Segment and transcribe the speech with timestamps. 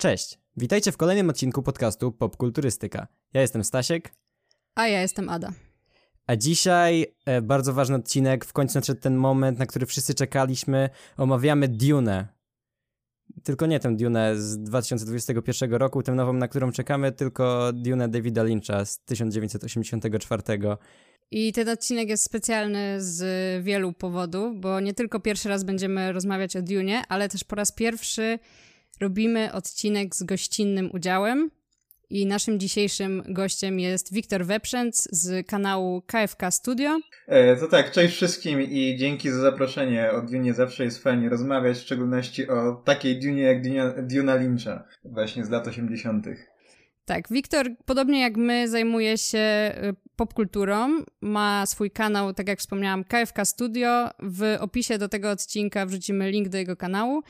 [0.00, 3.06] Cześć, witajcie w kolejnym odcinku podcastu Popkulturystyka.
[3.32, 4.12] Ja jestem Stasiek.
[4.74, 5.52] A ja jestem Ada.
[6.26, 10.90] A dzisiaj e, bardzo ważny odcinek, w końcu nadszedł ten moment, na który wszyscy czekaliśmy.
[11.16, 12.28] Omawiamy Dune.
[13.44, 18.42] Tylko nie tę Dune z 2021 roku, tę nową, na którą czekamy, tylko Dune Davida
[18.42, 20.42] Lyncha z 1984.
[21.30, 26.56] I ten odcinek jest specjalny z wielu powodów, bo nie tylko pierwszy raz będziemy rozmawiać
[26.56, 28.38] o Dune, ale też po raz pierwszy
[29.00, 31.50] robimy odcinek z gościnnym udziałem.
[32.10, 36.98] I naszym dzisiejszym gościem jest Wiktor Weprzęc z kanału KFK Studio.
[37.26, 40.10] E, to tak, cześć wszystkim i dzięki za zaproszenie.
[40.12, 43.62] O Dune zawsze jest fajnie rozmawiać, w szczególności o takiej Dune jak
[44.06, 46.26] Duna Lyncha, właśnie z lat 80.
[47.04, 51.04] Tak, Wiktor, podobnie jak my, zajmuje się y, popkulturą.
[51.20, 54.10] Ma swój kanał, tak jak wspomniałam, KFK Studio.
[54.22, 57.22] W opisie do tego odcinka wrzucimy link do jego kanału.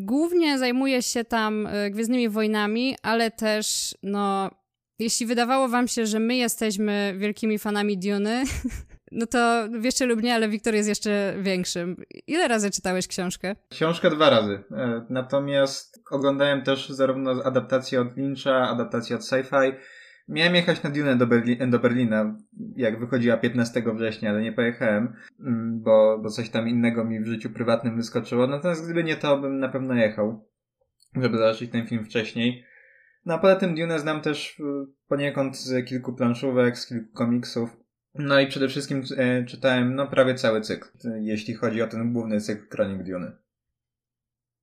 [0.00, 4.50] Głównie zajmuje się tam y, Gwiezdnymi Wojnami, ale też, no,
[4.98, 8.44] jeśli wydawało wam się, że my jesteśmy wielkimi fanami Duny,
[9.12, 11.96] no to wiecie lub nie, ale Wiktor jest jeszcze większym.
[12.26, 13.56] Ile razy czytałeś książkę?
[13.70, 14.64] Książkę dwa razy.
[14.70, 19.72] E, natomiast oglądałem też zarówno adaptację od Lyncha, adaptację od sci-fi.
[20.28, 22.36] Miałem jechać na Dune do, Berli do Berlina,
[22.76, 27.26] jak wychodziła 15 września, ale nie pojechałem, mm, bo, bo coś tam innego mi w
[27.26, 28.46] życiu prywatnym wyskoczyło.
[28.46, 30.48] Natomiast gdyby nie to, bym na pewno jechał,
[31.16, 32.64] żeby zobaczyć ten film wcześniej.
[33.26, 34.62] No a poza tym Dune znam też y,
[35.08, 37.76] poniekąd z kilku planszówek, z kilku komiksów.
[38.14, 40.88] No i przede wszystkim e, czytałem no prawie cały cykl,
[41.20, 43.32] jeśli chodzi o ten główny cykl Kronik Dune.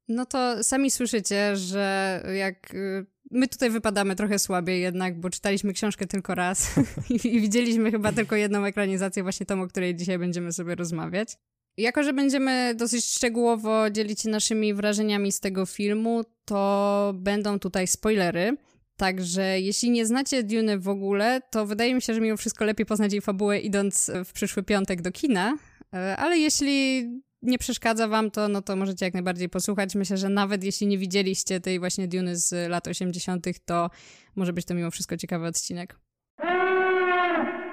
[0.07, 5.73] No to sami słyszycie, że jak y, my tutaj wypadamy trochę słabiej jednak, bo czytaliśmy
[5.73, 6.75] książkę tylko raz
[7.23, 11.37] i widzieliśmy chyba tylko jedną ekranizację, właśnie tą, o której dzisiaj będziemy sobie rozmawiać.
[11.77, 17.87] Jako, że będziemy dosyć szczegółowo dzielić się naszymi wrażeniami z tego filmu, to będą tutaj
[17.87, 18.57] spoilery.
[18.97, 22.85] Także jeśli nie znacie Dune w ogóle, to wydaje mi się, że mimo wszystko lepiej
[22.85, 25.57] poznać jej fabułę idąc w przyszły piątek do kina.
[25.93, 27.07] E, ale jeśli
[27.41, 29.95] nie przeszkadza wam to, no to możecie jak najbardziej posłuchać.
[29.95, 33.89] Myślę, że nawet jeśli nie widzieliście tej właśnie Duny z lat 80., to
[34.35, 35.99] może być to mimo wszystko ciekawy odcinek.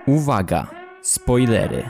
[0.06, 0.70] Uwaga!
[1.02, 1.88] Spoilery!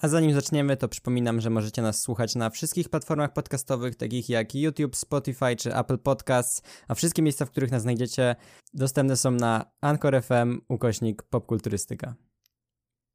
[0.00, 4.54] A zanim zaczniemy, to przypominam, że możecie nas słuchać na wszystkich platformach podcastowych, takich jak
[4.54, 8.36] YouTube, Spotify czy Apple Podcasts, a wszystkie miejsca, w których nas znajdziecie,
[8.74, 12.14] dostępne są na Anchor FM ukośnik popkulturystyka.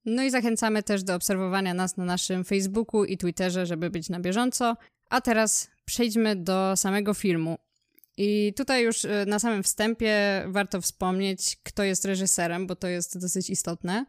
[0.08, 4.20] No i zachęcamy też do obserwowania nas na naszym Facebooku i Twitterze, żeby być na
[4.20, 4.78] bieżąco.
[5.10, 7.58] A teraz przejdźmy do samego filmu.
[8.18, 13.20] I tutaj już y, na samym wstępie warto wspomnieć, kto jest reżyserem, bo to jest
[13.20, 14.06] dosyć istotne.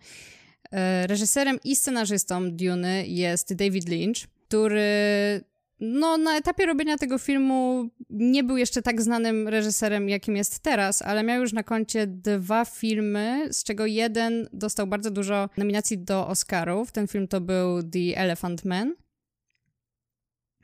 [0.67, 5.45] Y, reżyserem i scenarzystą Dune jest David Lynch, który
[5.81, 11.03] no, na etapie robienia tego filmu nie był jeszcze tak znanym reżyserem, jakim jest teraz,
[11.03, 16.29] ale miał już na koncie dwa filmy, z czego jeden dostał bardzo dużo nominacji do
[16.29, 16.93] Oscarów.
[16.93, 18.95] Ten film to był The Elephant Man.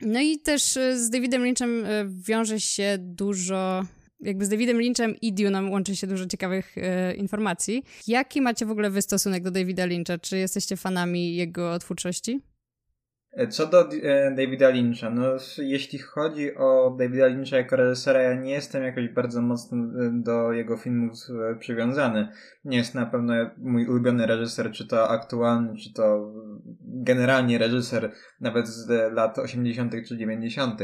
[0.01, 3.85] No i też e, z Davidem Lynchem e, wiąże się dużo
[4.19, 7.83] jakby z Davidem Lynchem i Dune'em łączy się dużo ciekawych e, informacji.
[8.07, 10.17] Jaki macie w ogóle wystosunek do Davida Lyncha?
[10.17, 12.41] Czy jesteście fanami jego twórczości?
[13.49, 15.23] Co do e, Davida Lyncha, no
[15.57, 20.51] jeśli chodzi o Davida Lyncha jako reżysera, ja nie jestem jakoś bardzo mocno e, do
[20.51, 21.13] jego filmów
[21.51, 22.27] e, przywiązany.
[22.65, 26.33] Nie jest na pewno mój ulubiony reżyser, czy to aktualny, czy to
[26.81, 29.93] generalnie reżyser nawet z lat 80.
[30.07, 30.79] czy 90.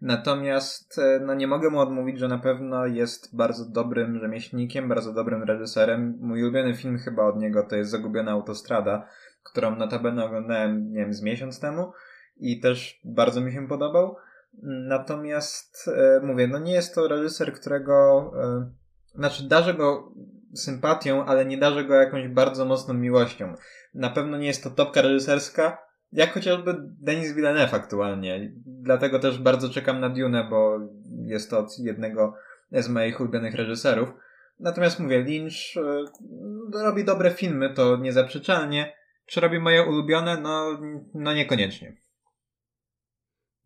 [0.00, 5.42] Natomiast no nie mogę mu odmówić, że na pewno jest bardzo dobrym rzemieślnikiem, bardzo dobrym
[5.42, 6.18] reżyserem.
[6.20, 9.08] Mój ulubiony film chyba od niego to jest Zagubiona Autostrada
[9.54, 11.92] którą notabene oglądałem, nie wiem, z miesiąc temu
[12.36, 14.16] i też bardzo mi się podobał.
[14.62, 18.70] Natomiast e, mówię, no nie jest to reżyser, którego e,
[19.14, 20.12] znaczy darzę go
[20.54, 23.54] sympatią, ale nie darzę go jakąś bardzo mocną miłością.
[23.94, 25.78] Na pewno nie jest to topka reżyserska,
[26.12, 28.52] jak chociażby Denis Villeneuve aktualnie.
[28.66, 30.78] Dlatego też bardzo czekam na Dune, bo
[31.26, 32.34] jest to od jednego
[32.72, 34.08] z moich ulubionych reżyserów.
[34.60, 40.40] Natomiast mówię, Lynch e, robi dobre filmy, to niezaprzeczalnie, czy moje ulubione?
[40.40, 40.78] No,
[41.14, 42.04] no niekoniecznie.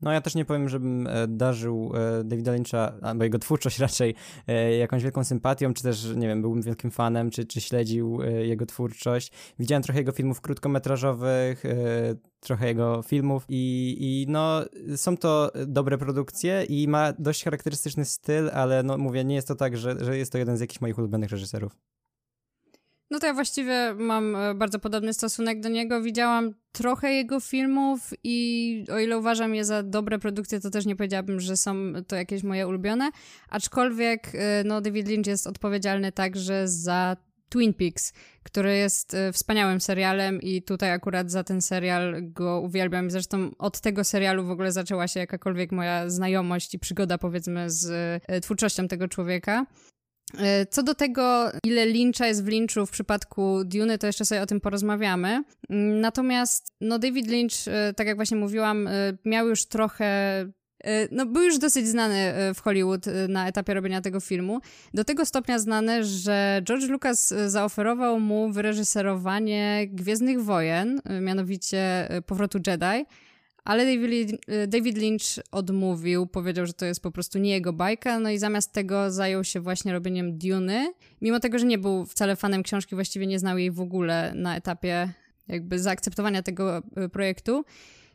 [0.01, 4.15] No ja też nie powiem, żebym e, darzył e, Davida Lyncha, albo jego twórczość raczej,
[4.47, 8.67] e, jakąś wielką sympatią, czy też, nie wiem, byłbym wielkim fanem, czy, czy śledził jego
[8.67, 9.33] twórczość.
[9.59, 11.63] Widziałem trochę jego filmów krótkometrażowych,
[12.41, 14.65] trochę jego filmów i, i no
[14.97, 19.55] są to dobre produkcje i ma dość charakterystyczny styl, ale no mówię, nie jest to
[19.55, 21.77] tak, że, że jest to jeden z jakichś moich ulubionych reżyserów.
[23.11, 26.03] No to ja właściwie mam e, bardzo podobny stosunek do niego.
[26.03, 30.97] Widziałam trochę jego filmów i o ile uważam je za dobre produkcje, to też nie
[30.97, 33.11] powiedziałabym, że są to jakieś moje ulubione.
[33.49, 37.17] Aczkolwiek e, no, David Lynch jest odpowiedzialny także za
[37.49, 38.13] Twin Peaks,
[38.43, 43.11] który jest e, wspaniałym serialem i tutaj akurat za ten serial go uwielbiam.
[43.11, 48.23] Zresztą od tego serialu w ogóle zaczęła się jakakolwiek moja znajomość i przygoda powiedzmy z
[48.43, 49.67] twórczością tego człowieka.
[50.39, 54.43] E, co do tego, ile Lyncha jest w Lynchu w przypadku Dune, to jeszcze sobie
[54.43, 55.45] o tym porozmawiamy.
[55.71, 58.93] Mm, natomiast no David Lynch, e, tak jak właśnie mówiłam, e,
[59.25, 60.47] miał już trochę
[61.11, 64.61] no, był już dosyć znany w Hollywood na etapie robienia tego filmu.
[64.95, 73.07] Do tego stopnia znany, że George Lucas zaoferował mu wyreżyserowanie Gwiezdnych Wojen, mianowicie Powrotu Jedi.
[73.69, 78.31] Ale David, David Lynch odmówił, powiedział, że to jest po prostu nie jego bajka, no
[78.31, 80.93] i zamiast tego zajął się właśnie robieniem Duny.
[81.21, 84.57] Mimo tego, że nie był wcale fanem książki, właściwie nie znał jej w ogóle na
[84.57, 85.13] etapie
[85.49, 87.65] jakby zaakceptowania tego e, projektu.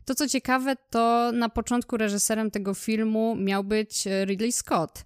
[0.05, 5.05] To co ciekawe, to na początku reżyserem tego filmu miał być e, Ridley Scott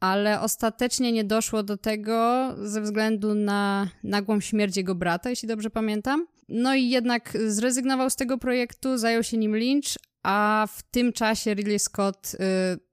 [0.00, 5.70] ale ostatecznie nie doszło do tego ze względu na nagłą śmierć jego brata, jeśli dobrze
[5.70, 6.26] pamiętam.
[6.48, 11.54] No i jednak zrezygnował z tego projektu, zajął się nim Lynch, a w tym czasie
[11.54, 12.38] Ridley Scott y,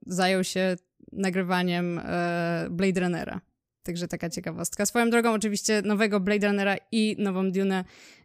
[0.06, 0.76] zajął się
[1.12, 2.02] nagrywaniem y,
[2.70, 3.40] Blade Runnera.
[3.82, 4.86] Także taka ciekawostka.
[4.86, 7.84] Swoją drogą oczywiście nowego Blade Runnera i nową Dune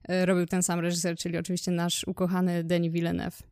[0.10, 3.44] y, robił ten sam reżyser, czyli oczywiście nasz ukochany Denis Villeneuve.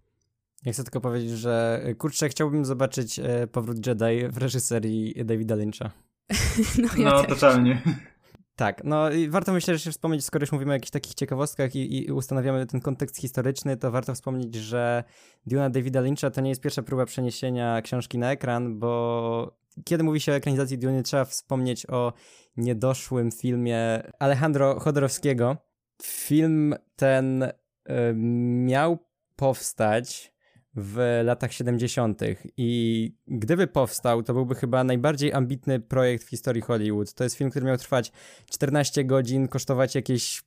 [0.66, 5.56] Ja chcę tylko powiedzieć, że y, kurczę, chciałbym zobaczyć y, Powrót Jedi w reżyserii Davida
[5.56, 5.92] Lyncha.
[6.82, 7.82] no, ja no totalnie.
[8.56, 12.06] Tak, no i warto myślę, że wspomnieć, skoro już mówimy o jakichś takich ciekawostkach i,
[12.06, 15.04] i ustanawiamy ten kontekst historyczny, to warto wspomnieć, że
[15.46, 20.20] Duna Davida Lyncha to nie jest pierwsza próba przeniesienia książki na ekran, bo kiedy mówi
[20.20, 22.14] się o ekranizacji Duny, trzeba wspomnieć o
[22.58, 25.58] niedoszłym filmie Alejandro Chodorowskiego.
[26.02, 27.52] Film ten y,
[28.66, 28.98] miał
[29.36, 30.33] powstać
[30.76, 32.22] w latach 70.
[32.58, 37.14] I gdyby powstał, to byłby chyba najbardziej ambitny projekt w historii Hollywood.
[37.14, 38.12] To jest film, który miał trwać
[38.50, 40.44] 14 godzin, kosztować jakieś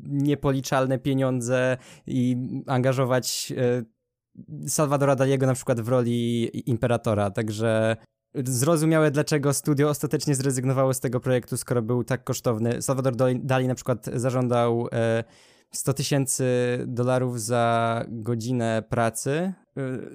[0.00, 1.76] niepoliczalne pieniądze
[2.06, 7.30] i angażować e, Salvadora Daliego na przykład w roli imperatora.
[7.30, 7.96] Także
[8.34, 12.82] zrozumiałe, dlaczego studio ostatecznie zrezygnowało z tego projektu, skoro był tak kosztowny.
[12.82, 14.88] Salvador Dali na przykład zażądał.
[14.92, 15.24] E,
[15.72, 16.44] 100 tysięcy
[16.86, 19.52] dolarów za godzinę pracy.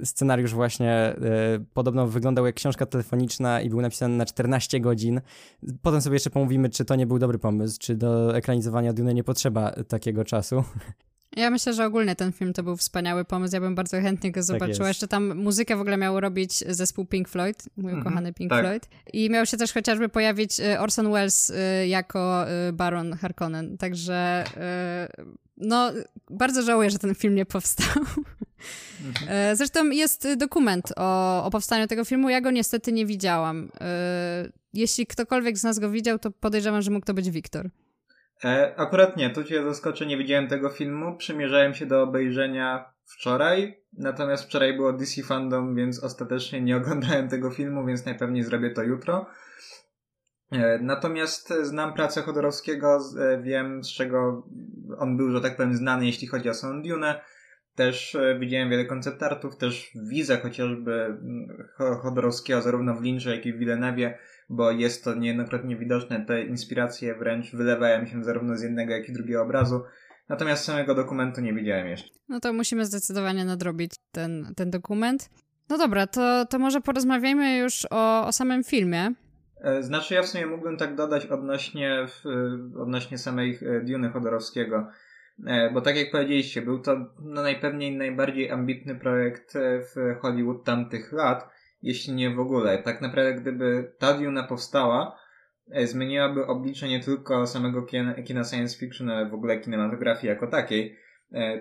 [0.01, 1.15] Y, scenariusz właśnie
[1.55, 5.21] y, podobno wyglądał jak książka telefoniczna i był napisany na 14 godzin.
[5.81, 9.23] Potem sobie jeszcze pomówimy, czy to nie był dobry pomysł, czy do ekranizowania Dune nie
[9.23, 10.63] potrzeba takiego czasu.
[11.35, 13.55] Ja myślę, że ogólnie ten film to był wspaniały pomysł.
[13.55, 14.77] Ja bym bardzo chętnie go tak zobaczyła.
[14.77, 18.33] Tak Jeszcze tam muzykę w ogóle miał robić zespół Pink Floyd, mój mm -hmm, ukochany
[18.33, 18.65] Pink tak.
[18.65, 18.89] Floyd.
[19.13, 21.53] I miał się też chociażby pojawić y, Orson Welles
[21.87, 23.77] jako Baron Harkonnen.
[23.77, 24.43] Także
[25.63, 25.91] no,
[26.29, 28.03] bardzo żałuję, że ten film nie powstał.
[29.05, 29.57] Mhm.
[29.57, 32.29] Zresztą jest dokument o, o powstaniu tego filmu.
[32.29, 33.69] Ja go niestety nie widziałam.
[33.81, 37.69] E, jeśli ktokolwiek z nas go widział, to podejrzewam, że mógł to być Wiktor.
[38.43, 41.17] E, akurat nie, tu cię zaskoczę, nie widziałem tego filmu.
[41.17, 47.51] Przymierzałem się do obejrzenia wczoraj, natomiast wczoraj było DC Fandom, więc ostatecznie nie oglądałem tego
[47.51, 49.25] filmu, więc najpewniej zrobię to jutro.
[50.53, 54.47] E, natomiast znam pracę Chodorowskiego, e, wiem z czego
[54.97, 57.21] on był, że tak powiem, znany, jeśli chodzi o Sound Dune.
[57.75, 61.67] Też e, widziałem wiele konceptartów, też widzę chociażby mm,
[62.01, 64.17] Chodorowskiego zarówno w Lynchu, jak i w Villeneuve,
[64.49, 66.25] bo jest to niejednokrotnie widoczne.
[66.25, 69.81] Te inspiracje wręcz wylewają się zarówno z jednego, jak i drugiego obrazu.
[70.29, 72.09] Natomiast samego dokumentu nie widziałem jeszcze.
[72.29, 75.29] No to musimy zdecydowanie nadrobić ten, ten dokument.
[75.69, 79.13] No dobra, to, to może porozmawiajmy już o, o samym filmie.
[79.63, 82.07] E, znaczy ja w sumie mógłbym tak dodać odnośnie,
[82.79, 84.87] odnośnie samej e, Duny Chodorowskiego.
[85.47, 91.11] E, bo tak jak powiedzieliście, był to no, najpewniej najbardziej ambitny projekt w Hollywood tamtych
[91.11, 91.49] lat,
[91.81, 92.77] jeśli nie w ogóle.
[92.77, 95.19] Tak naprawdę gdyby ta Duna powstała,
[95.83, 100.97] zmieniłaby oblicze nie tylko samego kina, kina science fiction, ale w ogóle kinematografii jako takiej.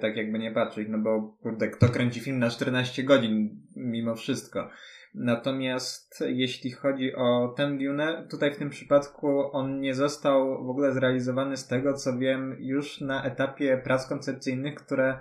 [0.00, 4.70] Tak jakby nie patrzeć, no bo kurde, kto kręci film na 14 godzin mimo wszystko.
[5.14, 10.92] Natomiast jeśli chodzi o ten Dune, tutaj w tym przypadku on nie został w ogóle
[10.92, 15.18] zrealizowany z tego, co wiem, już na etapie prac koncepcyjnych, które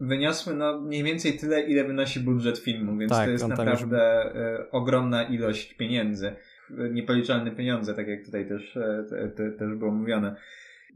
[0.00, 4.36] wyniosły no mniej więcej tyle, ile wynosi budżet filmu, więc tak, to jest naprawdę już...
[4.36, 6.36] E, ogromna ilość pieniędzy.
[6.70, 10.36] Niepoliczalne pieniądze, tak jak tutaj też, e, te, te, też było mówione.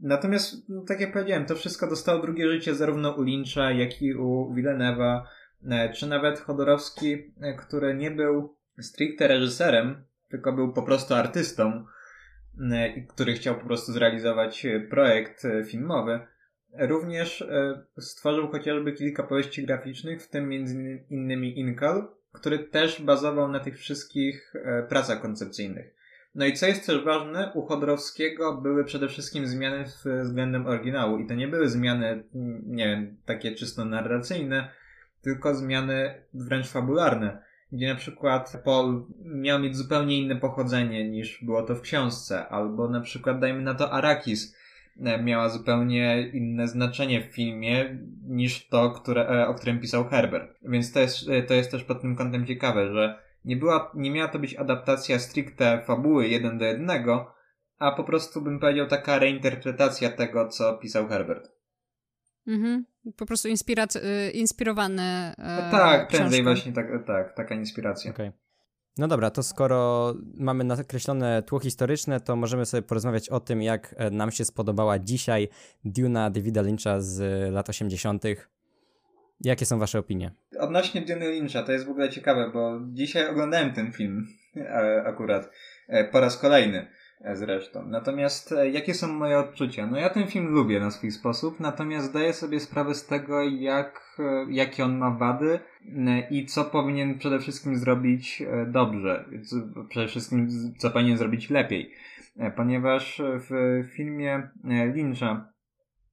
[0.01, 4.13] Natomiast, no, tak jak powiedziałem, to wszystko dostało drugie życie zarówno u Lyncha, jak i
[4.13, 5.21] u Villeneuve'a
[5.93, 11.85] czy nawet Chodorowski, e, który nie był stricte reżyserem, tylko był po prostu artystą,
[13.09, 16.19] który chciał po prostu zrealizować projekt filmowy,
[16.79, 17.47] również
[17.99, 23.77] stworzył chociażby kilka powieści graficznych, w tym między innymi Inkal, który też bazował na tych
[23.77, 24.53] wszystkich
[24.89, 25.95] pracach koncepcyjnych.
[26.35, 29.85] No i co jest też ważne, u Chodorowskiego były przede wszystkim zmiany
[30.23, 32.23] względem oryginału i to nie były zmiany,
[32.65, 34.69] nie wiem, takie czysto narracyjne,
[35.21, 41.63] tylko zmiany wręcz fabularne, gdzie na przykład Paul miał mieć zupełnie inne pochodzenie niż było
[41.63, 44.55] to w książce, albo na przykład dajmy na to Arakis
[44.99, 47.97] e, miała zupełnie inne znaczenie w filmie
[48.27, 50.57] niż to, które, e, o którym pisał Herbert.
[50.61, 54.11] Więc to jest, e, to jest też pod tym kątem ciekawe, że nie, była, nie
[54.11, 57.33] miała to być adaptacja stricte fabuły jeden do jednego,
[57.79, 61.60] a po prostu bym powiedział taka reinterpretacja tego, co pisał Herbert.
[62.47, 62.85] Mhm.
[63.17, 65.35] Po prostu inspirac- y, inspirowane.
[65.37, 68.11] E, no tak, prędzej właśnie tak, tak, taka inspiracja.
[68.11, 68.31] Okay.
[68.97, 73.95] No dobra, to skoro mamy nakreślone tło historyczne, to możemy sobie porozmawiać o tym, jak
[73.97, 75.49] e, nam się spodobała dzisiaj
[75.85, 77.19] Duna Davida Lyncha z
[77.53, 78.23] lat 80.
[79.43, 80.31] Jakie są wasze opinie?
[80.59, 85.49] Odnośnie Dune Lyncha, to jest w ogóle ciekawe, bo dzisiaj oglądałem ten film e, akurat
[86.11, 86.87] po raz kolejny
[87.33, 87.85] zresztą.
[87.87, 89.87] Natomiast e, jakie są moje odczucia?
[89.87, 94.17] No ja ten film lubię na swój sposób, natomiast zdaję sobie sprawę z tego, jak,
[94.19, 95.59] e, jakie on ma wady
[96.31, 99.25] i co powinien przede wszystkim zrobić e, dobrze.
[99.89, 100.47] Przede wszystkim
[100.77, 101.93] co powinien zrobić lepiej.
[102.55, 105.51] Ponieważ w filmie Lyncha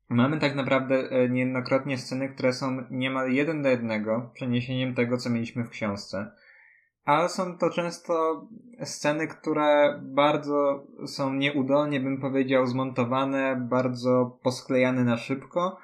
[0.09, 5.65] mamy tak naprawdę niejednokrotnie sceny, które są niemal jeden do jednego przeniesieniem tego, co mieliśmy
[5.65, 6.31] w książce
[7.09, 8.47] ale są to często
[8.85, 15.79] sceny, które bardzo są nieudolnie, bym powiedział, zmontowane, bardzo posklejane na szybko.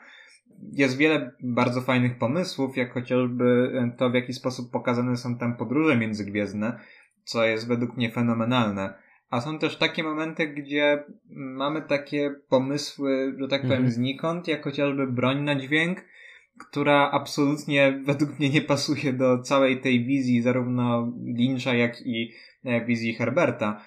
[0.73, 5.97] Jest wiele bardzo fajnych pomysłów, jak chociażby to, w jaki sposób pokazane są tam podróże
[5.97, 6.79] międzygwiezdne,
[7.25, 8.95] co jest według mnie fenomenalne.
[9.31, 13.93] A są też takie momenty, gdzie mamy takie pomysły, że tak powiem, mhm.
[13.93, 16.05] znikąd, jak chociażby broń na dźwięk,
[16.59, 22.33] która absolutnie według mnie nie pasuje do całej tej wizji zarówno Lyncha, jak i
[22.65, 23.81] e, wizji Herberta.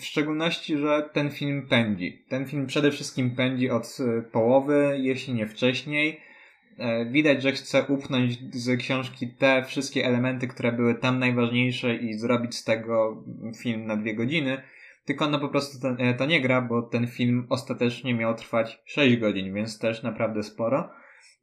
[0.00, 2.24] W szczególności, że ten film pędzi.
[2.28, 6.20] Ten film przede wszystkim pędzi od e, połowy, jeśli nie wcześniej.
[6.78, 12.14] E, widać, że chce upchnąć z książki te wszystkie elementy, które były tam najważniejsze i
[12.14, 13.24] zrobić z tego
[13.58, 14.62] film na dwie godziny.
[15.04, 19.16] Tylko no po prostu to, to nie gra, bo ten film ostatecznie miał trwać 6
[19.16, 20.90] godzin, więc też naprawdę sporo.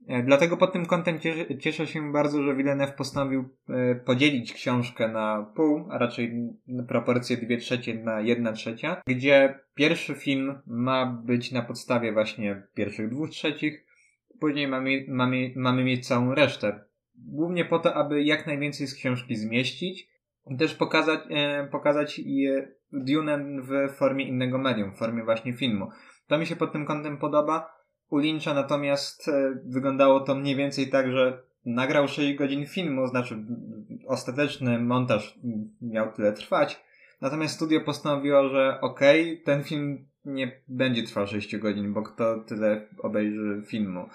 [0.07, 1.19] E, dlatego pod tym kątem
[1.59, 6.49] cieszę, się bardzo, że Villeneuve postanowił e, podzielić książkę na pół, a raczej
[6.87, 13.09] proporcje dwie trzecie na jedna trzecia, gdzie pierwszy film ma być na podstawie właśnie pierwszych
[13.09, 13.85] dwóch trzecich,
[14.39, 16.83] później mamy, mamy, mamy mieć całą resztę.
[17.15, 20.11] Głównie po to, aby jak najwięcej z książki zmieścić
[20.57, 22.21] też pokazać, e, pokazać
[22.91, 25.89] Dune w formie innego medium, w formie właśnie filmu.
[26.27, 27.80] To mi się pod tym kątem podoba
[28.11, 33.45] u Lyncha natomiast e, wyglądało to mniej więcej tak, że nagrał 6 godzin filmu, znaczy
[34.07, 35.39] ostateczny montaż
[35.81, 36.83] miał tyle trwać.
[37.21, 42.39] Natomiast studio postanowiło, że okej, okay, ten film nie będzie trwał 6 godzin, bo kto
[42.39, 44.09] tyle obejrzy filmu.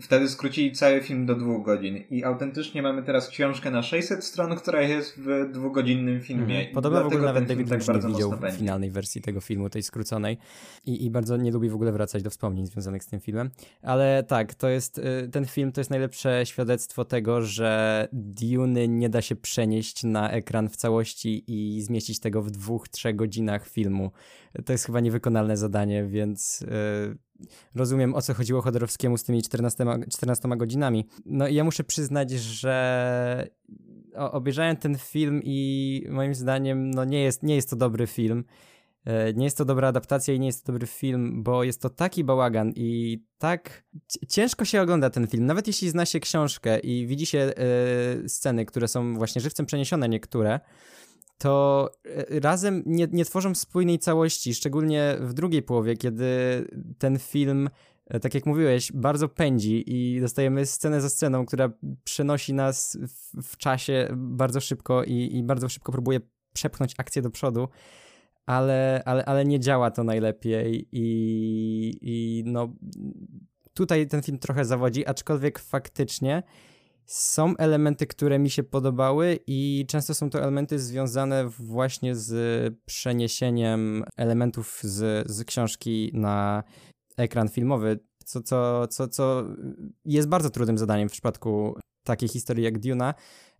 [0.00, 4.56] Wtedy skrócili cały film do dwóch godzin i autentycznie mamy teraz książkę na 600 stron,
[4.56, 6.56] która jest w dwugodzinnym filmie.
[6.56, 6.74] Mhm.
[6.74, 10.38] Podobno w ogóle nawet David tak Lynch nie widział finalnej wersji tego filmu, tej skróconej
[10.86, 13.50] I, i bardzo nie lubi w ogóle wracać do wspomnień związanych z tym filmem.
[13.82, 19.08] Ale tak, to jest, y, ten film to jest najlepsze świadectwo tego, że Dune nie
[19.08, 24.10] da się przenieść na ekran w całości i zmieścić tego w dwóch, trzech godzinach filmu.
[24.64, 26.64] To jest chyba niewykonalne zadanie, więc...
[27.40, 31.08] Yy rozumiem o co chodziło Chodorowskiemu z tymi 14, 14 godzinami.
[31.26, 33.48] No i ja muszę przyznać, że
[34.14, 38.44] obejrzałem ten film i moim zdaniem no nie jest, nie jest to dobry film.
[39.04, 41.90] E, nie jest to dobra adaptacja i nie jest to dobry film, bo jest to
[41.90, 43.84] taki bałagan i tak
[44.28, 45.46] ciężko się ogląda ten film.
[45.46, 47.52] Nawet jeśli zna się książkę i widzi się
[48.24, 50.60] y, sceny, które są właśnie żywcem przeniesione niektóre,
[51.38, 56.26] to e, razem nie, nie tworzą spójnej całości, szczególnie w drugiej połowie, kiedy
[56.98, 57.70] ten film
[58.06, 61.72] e, tak jak mówiłeś, bardzo pędzi i dostajemy scenę za sceną, która
[62.04, 66.20] przenosi nas w, w czasie bardzo szybko i, i, bardzo szybko próbuje
[66.52, 67.68] przepchnąć akcję do przodu,
[68.46, 72.74] ale, ale, ale nie działa to najlepiej i, i no
[73.74, 76.42] tutaj ten film trochę zawodzi, aczkolwiek faktycznie
[77.06, 84.04] są elementy, które mi się podobały i często są to elementy związane właśnie z przeniesieniem
[84.16, 86.64] elementów z, z książki na
[87.16, 89.44] ekran filmowy, co, co, co, co
[90.04, 93.14] jest bardzo trudnym zadaniem w przypadku takiej historii jak Duna,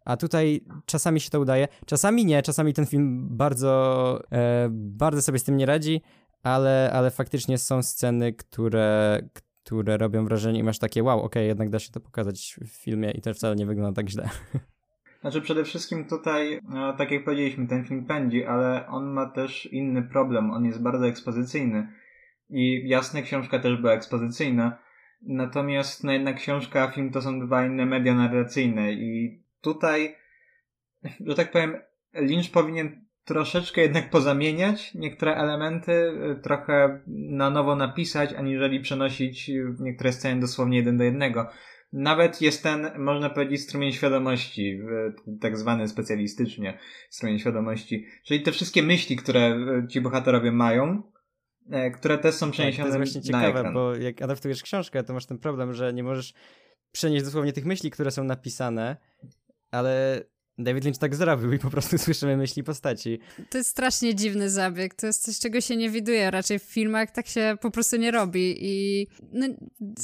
[0.04, 5.38] A tutaj czasami się to udaje, czasami nie, czasami ten film bardzo, e, bardzo sobie
[5.38, 6.00] z tym nie radzi,
[6.42, 9.20] ale, ale faktycznie są sceny, które,
[9.64, 12.68] które robią wrażenie i masz takie wow, okej, okay, jednak da się to pokazać w
[12.68, 14.28] filmie i to wcale nie wygląda tak źle.
[15.20, 19.66] Znaczy przede wszystkim tutaj, no, tak jak powiedzieliśmy, ten film pędzi, ale on ma też
[19.66, 20.50] inny problem.
[20.50, 21.88] On jest bardzo ekspozycyjny.
[22.50, 24.78] I jasne, książka też była ekspozycyjna.
[25.22, 30.16] Natomiast no jednak książka a film to są dwa inne media narracyjne i tutaj,
[31.26, 31.76] że tak powiem,
[32.14, 39.50] Lynch powinien troszeczkę jednak pozamieniać niektóre elementy, y, trochę na nowo napisać, aniżeli przenosić
[39.80, 41.50] niektóre sceny dosłownie jeden do jednego.
[41.92, 44.80] Nawet jest ten, można powiedzieć, strumień świadomości,
[45.40, 46.78] tak zwany specjalistycznie
[47.10, 51.02] strumień świadomości, czyli te wszystkie myśli, które y, ci bohaterowie mają,
[51.70, 53.74] e, które też są przeniesione tak, to jest właśnie na ciekawe, ekran.
[53.74, 56.34] bo jak adaptujesz książkę, to masz ten problem, że nie możesz
[56.92, 58.96] przenieść dosłownie tych myśli, które są napisane,
[59.70, 60.22] ale
[60.58, 63.18] David Lynch tak zrobił i po prostu słyszymy myśli postaci.
[63.50, 64.94] To jest strasznie dziwny zabieg.
[64.94, 66.30] To jest coś, czego się nie widuje.
[66.30, 68.56] Raczej w filmach tak się po prostu nie robi.
[68.60, 69.46] I no,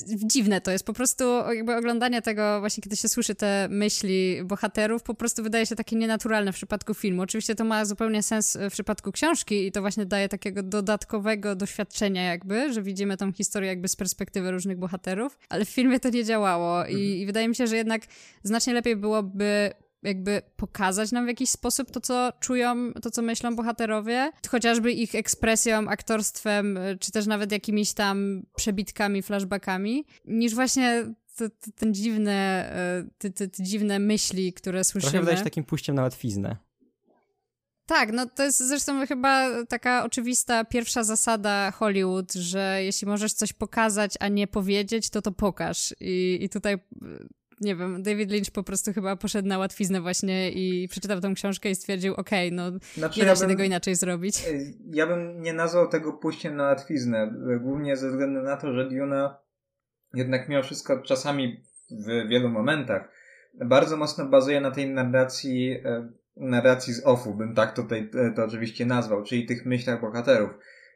[0.07, 0.85] dziwne to jest.
[0.85, 5.67] Po prostu jakby oglądanie tego, właśnie kiedy się słyszy te myśli bohaterów, po prostu wydaje
[5.67, 7.23] się takie nienaturalne w przypadku filmu.
[7.23, 12.23] Oczywiście to ma zupełnie sens w przypadku książki i to właśnie daje takiego dodatkowego doświadczenia
[12.23, 16.25] jakby, że widzimy tą historię jakby z perspektywy różnych bohaterów, ale w filmie to nie
[16.25, 17.01] działało i, mhm.
[17.01, 18.03] i wydaje mi się, że jednak
[18.43, 19.71] znacznie lepiej byłoby
[20.03, 25.15] jakby pokazać nam w jakiś sposób to, co czują, to, co myślą bohaterowie, chociażby ich
[25.15, 31.05] ekspresją, aktorstwem, czy też nawet jakimiś tam przebitkami, flashbackami, niż właśnie
[31.37, 32.71] te, te, ten dziwne,
[33.19, 35.11] te, te, te, dziwne myśli, które słyszymy.
[35.11, 36.57] Trochę wydaje się takim pójściem na łatwiznę.
[37.87, 43.53] Tak, no to jest zresztą chyba taka oczywista pierwsza zasada Hollywood, że jeśli możesz coś
[43.53, 45.95] pokazać, a nie powiedzieć, to to pokaż.
[46.01, 46.77] I, i tutaj
[47.61, 51.71] nie wiem, David Lynch po prostu chyba poszedł na łatwiznę właśnie i przeczytał tą książkę
[51.71, 54.45] i stwierdził, okej, okay, no znaczy, nie da się tego inaczej zrobić.
[54.91, 59.39] Ja bym nie nazwał tego pójściem na łatwiznę, głównie ze względu na to, że Duna
[60.15, 63.09] jednak mimo wszystko czasami w wielu momentach
[63.55, 68.45] bardzo mocno bazuje na tej narracji, e, narracji z offu, bym tak tutaj e, to
[68.45, 70.51] oczywiście nazwał, czyli tych myślach bohaterów.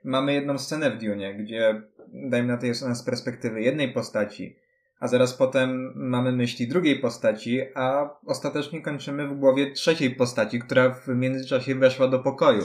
[0.05, 4.57] Mamy jedną scenę w Dune, gdzie dajmy na to jest ona z perspektywy jednej postaci,
[5.04, 10.90] a zaraz potem mamy myśli drugiej postaci, a ostatecznie kończymy w głowie trzeciej postaci, która
[10.90, 12.62] w międzyczasie weszła do pokoju.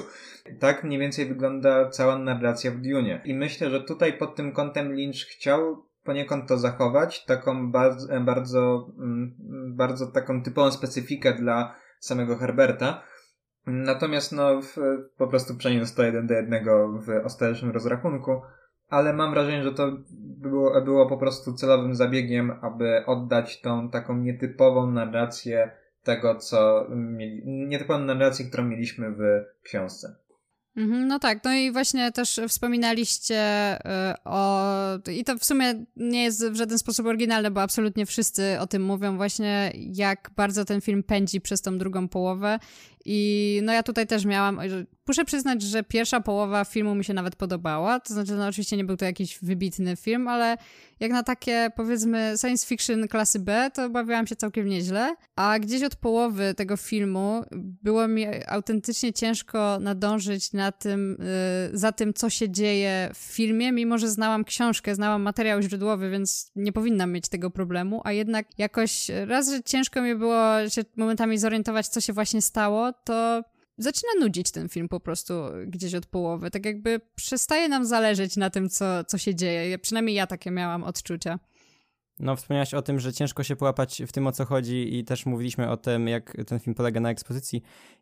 [0.60, 3.22] Tak mniej więcej wygląda cała narracja w Dune.
[3.26, 8.92] I myślę, że tutaj pod tym kątem Lynch chciał poniekąd to zachować, taką bardzo, bardzo,
[9.00, 9.36] mm,
[9.76, 13.04] bardzo taką typową specyfikę dla samego Herberta.
[13.66, 14.76] Natomiast no, w,
[15.18, 18.42] po prostu przeniósł to jeden do jednego w ostatecznym rozrachunku
[18.90, 24.18] ale mam wrażenie, że to było, było po prostu celowym zabiegiem, aby oddać tą taką
[24.18, 25.72] nietypową narrację
[26.04, 29.22] tego, co mieli, nietypową narrację, którą mieliśmy w
[29.64, 30.16] książce.
[30.78, 33.80] Mhm, no tak, no i właśnie też wspominaliście y,
[34.26, 34.66] o.
[35.12, 38.84] I to w sumie nie jest w żaden sposób oryginalne, bo absolutnie wszyscy o tym
[38.84, 42.60] mówią, właśnie jak bardzo ten film pędzi przez tą drugą połowę.
[43.06, 44.60] I no ja tutaj też miałam.
[45.08, 48.00] Muszę przyznać, że pierwsza połowa filmu mi się nawet podobała.
[48.00, 50.58] To znaczy, no oczywiście nie był to jakiś wybitny film, ale
[51.00, 55.16] jak na takie powiedzmy science fiction klasy B, to bawiłam się całkiem nieźle.
[55.36, 57.44] A gdzieś od połowy tego filmu
[57.84, 61.18] było mi autentycznie ciężko nadążyć na tym,
[61.72, 66.10] yy, za tym, co się dzieje w filmie, mimo że znałam książkę, znałam materiał źródłowy,
[66.10, 70.82] więc nie powinnam mieć tego problemu, a jednak jakoś raz, że ciężko mi było się
[70.98, 73.44] momentami zorientować, co się właśnie stało, to
[73.78, 75.34] zaczyna nudzić ten film po prostu
[75.68, 76.52] gdzieś od połowy.
[76.52, 79.80] Tak jakby przestaje nam zależeć na tym, co, co się dzieje.
[79.80, 81.40] Przynajmniej ja takie miałam odczucia.
[82.20, 85.26] No, wspomniałaś o tym, że ciężko się połapać w tym, o co chodzi i też
[85.26, 87.62] mówiliśmy o tym, jak ten film polega na ekspozycji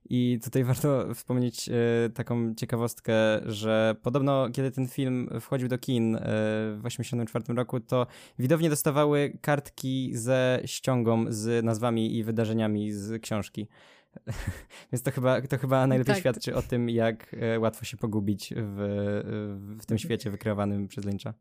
[0.10, 1.74] i tutaj warto wspomnieć e,
[2.10, 3.14] taką ciekawostkę,
[3.46, 8.08] że podobno kiedy ten film wchodził do kin e, w 1984 roku, to
[8.40, 13.68] widownie dostawały kartki ze ściągą z nazwami i wydarzeniami z książki.
[14.92, 16.20] Więc to chyba, to chyba najlepiej tak.
[16.20, 18.78] świadczy o tym, jak e, łatwo się pogubić w,
[19.82, 21.34] w tym świecie wykreowanym przez Lyncha.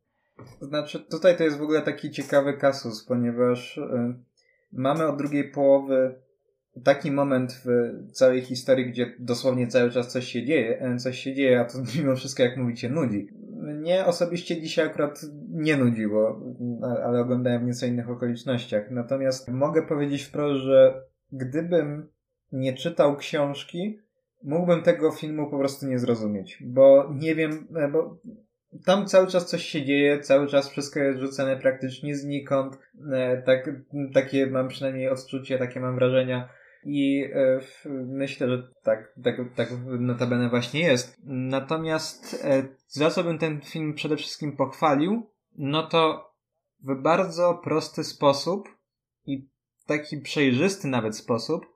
[0.61, 4.14] Znaczy, tutaj to jest w ogóle taki ciekawy kasus, ponieważ y,
[4.72, 6.14] mamy od drugiej połowy
[6.85, 11.35] taki moment w całej historii, gdzie dosłownie cały czas coś się dzieje, e, coś się
[11.35, 13.29] dzieje, a to mimo wszystko, jak mówicie, nudzi.
[13.57, 16.40] Mnie osobiście dzisiaj akurat nie nudziło,
[17.05, 18.90] ale oglądałem w nieco innych okolicznościach.
[18.90, 21.02] Natomiast mogę powiedzieć wprost, że
[21.33, 22.09] gdybym
[22.52, 23.98] nie czytał książki,
[24.42, 28.18] mógłbym tego filmu po prostu nie zrozumieć, bo nie wiem, e, bo
[28.85, 32.78] tam cały czas coś się dzieje, cały czas wszystko jest rzucane praktycznie znikąd.
[33.12, 33.70] E, tak,
[34.14, 36.48] takie mam przynajmniej odczucie, takie mam wrażenia.
[36.85, 37.61] I e,
[38.06, 41.16] myślę, że tak, tak, tak notabene właśnie jest.
[41.24, 42.46] Natomiast
[42.88, 46.30] za co bym ten film przede wszystkim pochwalił, no to
[46.85, 48.68] w bardzo prosty sposób
[49.26, 49.48] i
[49.87, 51.76] taki przejrzysty nawet sposób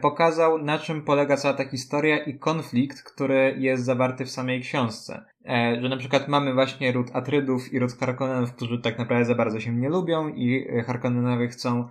[0.00, 5.24] pokazał, na czym polega cała ta historia i konflikt, który jest zawarty w samej książce.
[5.48, 9.34] E, że na przykład mamy właśnie ród Atrydów i ród Harkonnenów, którzy tak naprawdę za
[9.34, 11.88] bardzo się nie lubią i e, Harkonnenowie chcą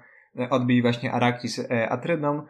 [0.50, 2.46] odbić właśnie Arakis Atrydom.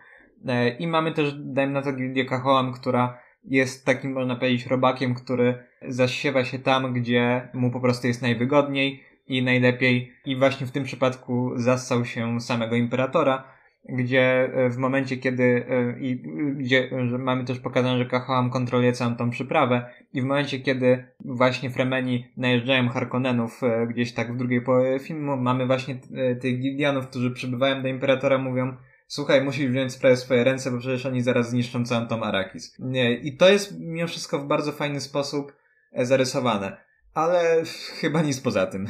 [0.79, 5.63] I mamy też, dajmy na to, Gildię Kahoam, która jest takim, można powiedzieć, robakiem, który
[5.87, 10.83] zasiewa się tam, gdzie mu po prostu jest najwygodniej i najlepiej, i właśnie w tym
[10.83, 13.43] przypadku zassał się samego imperatora,
[13.89, 16.23] gdzie e, w momencie, kiedy e, i
[16.55, 16.89] gdzie
[17.19, 22.31] mamy też pokazane, że Kahoam kontroluje całą tą przyprawę i w momencie, kiedy właśnie Fremeni
[22.37, 25.95] najeżdżają Harkonnenów e, gdzieś tak w drugiej połowie filmu, mamy właśnie
[26.41, 30.77] tych Gildianów, którzy przybywają do Imperatora, mówią słuchaj, musisz wziąć sprawę w swoje ręce, bo
[30.77, 32.75] przecież oni zaraz zniszczą całą tą Arakis.
[32.79, 35.55] Nie, I to jest mimo wszystko w bardzo fajny sposób
[35.93, 36.77] zarysowane,
[37.13, 37.63] ale
[37.99, 38.87] chyba nic poza tym.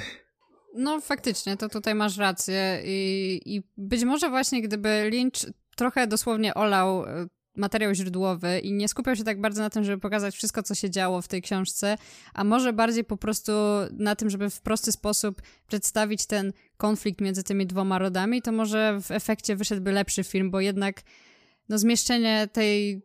[0.73, 6.53] No faktycznie, to tutaj masz rację i, i być może właśnie gdyby Lynch trochę dosłownie
[6.53, 10.63] olał e, materiał źródłowy i nie skupiał się tak bardzo na tym, żeby pokazać wszystko,
[10.63, 11.97] co się działo w tej książce,
[12.34, 13.51] a może bardziej po prostu
[13.91, 18.99] na tym, żeby w prosty sposób przedstawić ten konflikt między tymi dwoma rodami, to może
[19.01, 21.01] w efekcie wyszedłby lepszy film, bo jednak
[21.69, 23.01] no, zmieszczenie tej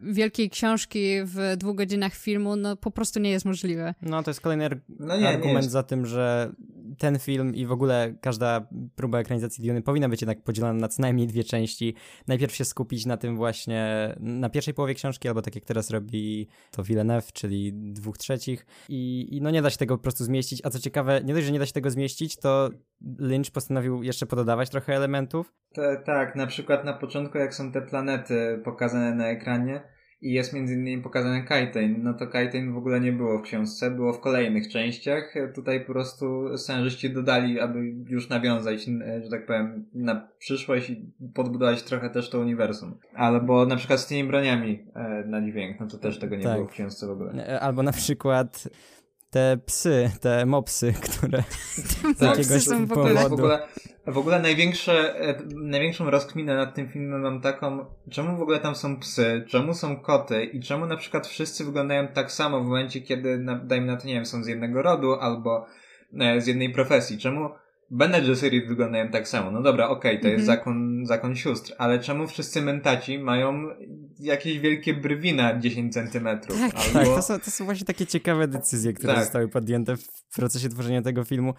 [0.00, 3.94] wielkiej książki w dwóch godzinach filmu, no po prostu nie jest możliwe.
[4.02, 6.52] No to jest kolejny ar no nie, argument nie za tym, że
[6.98, 11.02] ten film i w ogóle każda próba ekranizacji Diony powinna być jednak podzielona na co
[11.02, 11.94] najmniej dwie części.
[12.26, 16.48] Najpierw się skupić na tym właśnie, na pierwszej połowie książki, albo tak jak teraz robi
[16.70, 20.60] to Villeneuve, czyli dwóch trzecich i, i no nie da się tego po prostu zmieścić,
[20.64, 22.70] a co ciekawe, nie dość, że nie da się tego zmieścić, to
[23.18, 25.54] Lynch postanowił jeszcze pododawać trochę elementów.
[25.74, 29.80] Te, tak, na przykład na początku jak są te planety pokazane na ekranie,
[30.20, 32.02] i jest między innymi pokazany Kaiten.
[32.02, 35.34] No to Kaiten w ogóle nie było w książce, było w kolejnych częściach.
[35.54, 38.84] Tutaj po prostu scenarzyści dodali, aby już nawiązać,
[39.22, 42.98] że tak powiem, na przyszłość i podbudować trochę też to uniwersum.
[43.14, 46.54] Albo na przykład z tymi broniami e, na dźwięk, no to też tego nie tak.
[46.54, 47.32] było w książce w ogóle.
[47.32, 48.68] E, albo na przykład
[49.30, 51.42] te psy, te mopsy, które
[52.18, 53.28] z jakiegoś są w ogóle...
[53.28, 53.68] W ogóle,
[54.12, 58.74] w ogóle największe, e, największą rozkminę nad tym filmem mam taką, czemu w ogóle tam
[58.74, 63.00] są psy, czemu są koty i czemu na przykład wszyscy wyglądają tak samo w momencie,
[63.00, 65.66] kiedy, dajmy na to, nie wiem, są z jednego rodu albo
[66.20, 67.18] e, z jednej profesji.
[67.18, 67.50] Czemu
[67.90, 69.50] Bene Gesserit wyglądają tak samo.
[69.50, 70.58] No dobra, okej, okay, to jest mhm.
[70.58, 73.68] zakon, zakon sióstr, ale czemu wszyscy mentaci mają
[74.20, 76.58] jakieś wielkie brwi na 10 centymetrów?
[76.60, 76.98] Tak, albo...
[76.98, 79.22] tak to, są, to są właśnie takie ciekawe decyzje, które tak.
[79.22, 81.54] zostały podjęte w procesie tworzenia tego filmu.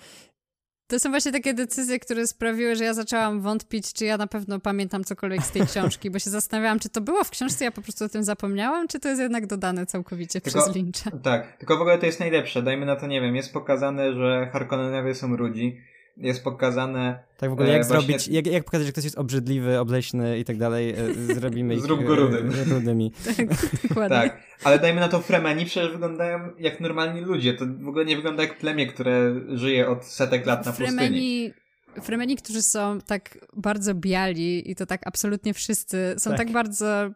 [0.90, 4.60] To są właśnie takie decyzje, które sprawiły, że ja zaczęłam wątpić, czy ja na pewno
[4.60, 7.82] pamiętam cokolwiek z tej książki, bo się zastanawiałam, czy to było w książce, ja po
[7.82, 11.12] prostu o tym zapomniałam, czy to jest jednak dodane całkowicie tylko, przez Lyncha.
[11.24, 12.62] Tak, tylko w ogóle to jest najlepsze.
[12.62, 15.78] Dajmy na to, nie wiem, jest pokazane, że Harkonnenowie są rudzi,
[16.20, 17.24] jest pokazane.
[17.38, 18.08] Tak w ogóle jak e, właśnie...
[18.08, 21.82] zrobić, jak, jak pokazać, że ktoś jest obrzydliwy, obleśny i tak dalej, e, zrobimy ich
[21.82, 22.52] Zrób go rudym.
[22.72, 23.12] Rudymi.
[23.26, 23.48] tak,
[23.90, 24.18] dokładnie.
[24.18, 28.16] Tak, ale dajmy na to Fremeni przecież wyglądają jak normalni ludzie, to w ogóle nie
[28.16, 31.10] wygląda jak plemię, które żyje od setek lat na Fremeni...
[31.10, 31.54] pustyni.
[32.02, 36.38] Fremeni, którzy są tak bardzo biali i to tak absolutnie wszyscy, są tak.
[36.38, 36.52] tak.
[36.52, 37.10] bardzo,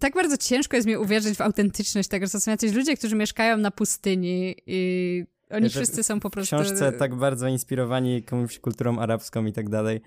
[0.00, 3.16] tak bardzo ciężko jest mi uwierzyć w autentyczność tego, że to są jacyś ludzie, którzy
[3.16, 6.56] mieszkają na pustyni i oni wszyscy są po prostu...
[6.56, 10.00] W książce tak bardzo inspirowani jakąś kulturą arabską i tak dalej.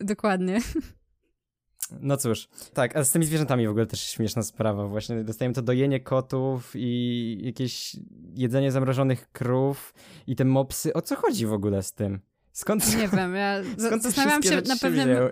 [0.00, 0.60] Dokładnie.
[2.00, 4.86] No cóż, tak, a z tymi zwierzętami w ogóle też śmieszna sprawa.
[4.86, 7.96] Właśnie dostajemy to dojenie kotów i jakieś
[8.34, 9.94] jedzenie zamrożonych krów
[10.26, 10.92] i te mopsy.
[10.92, 12.20] O co chodzi w ogóle z tym?
[12.52, 12.96] Skąd?
[12.96, 13.62] Nie wiem, ja
[14.00, 15.08] zastanawiam się na pewnym...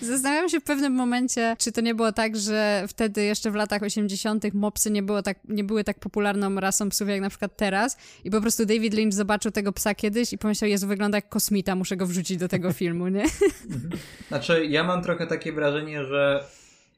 [0.00, 3.82] Zastanawiam się w pewnym momencie, czy to nie było tak, że wtedy jeszcze w latach
[3.82, 4.54] 80.
[4.54, 8.30] mopsy nie, było tak, nie były tak popularną rasą psów jak na przykład teraz i
[8.30, 11.96] po prostu David Lynch zobaczył tego psa kiedyś i pomyślał, Jezu, wygląda jak kosmita, muszę
[11.96, 13.24] go wrzucić do tego filmu, nie?
[14.28, 16.44] Znaczy, ja mam trochę takie wrażenie, że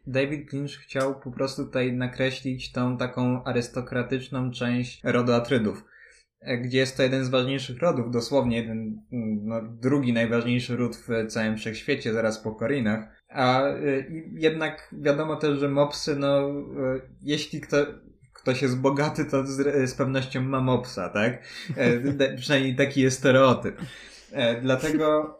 [0.06, 5.84] David Lynch chciał po prostu tutaj nakreślić tą taką arystokratyczną część rodu Atrydów
[6.42, 9.02] gdzie jest to jeden z ważniejszych rodów, dosłownie jeden,
[9.42, 13.18] no, drugi najważniejszy ród w całym wszechświecie, zaraz po Korinach.
[13.28, 17.76] A y, jednak wiadomo też, że mopsy, no, y, jeśli kto,
[18.32, 21.42] ktoś jest bogaty, to z, z pewnością ma mopsa, tak?
[21.76, 23.80] E, przynajmniej taki jest stereotyp.
[24.32, 25.38] E, dlatego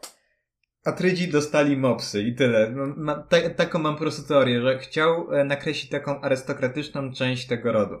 [0.85, 2.71] Atrydzi dostali mopsy i tyle.
[2.71, 7.71] No, ma, ta, taką mam po prostu teorię, że chciał nakreślić taką arystokratyczną część tego
[7.71, 7.95] rodu.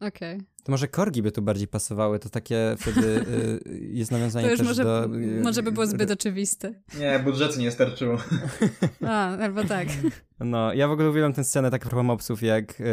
[0.00, 0.40] Okej.
[0.64, 3.06] To może korgi by tu bardziej pasowały, to takie wtedy
[3.66, 5.04] y, jest nawiązanie To już też może, do...
[5.04, 6.74] y, może by było zbyt oczywiste.
[6.98, 8.18] Nie, budżetu nie starczyło.
[9.06, 9.88] A, albo tak.
[10.40, 12.84] No, ja w ogóle uwielbiam tę scenę tak propos mopsów, jak y,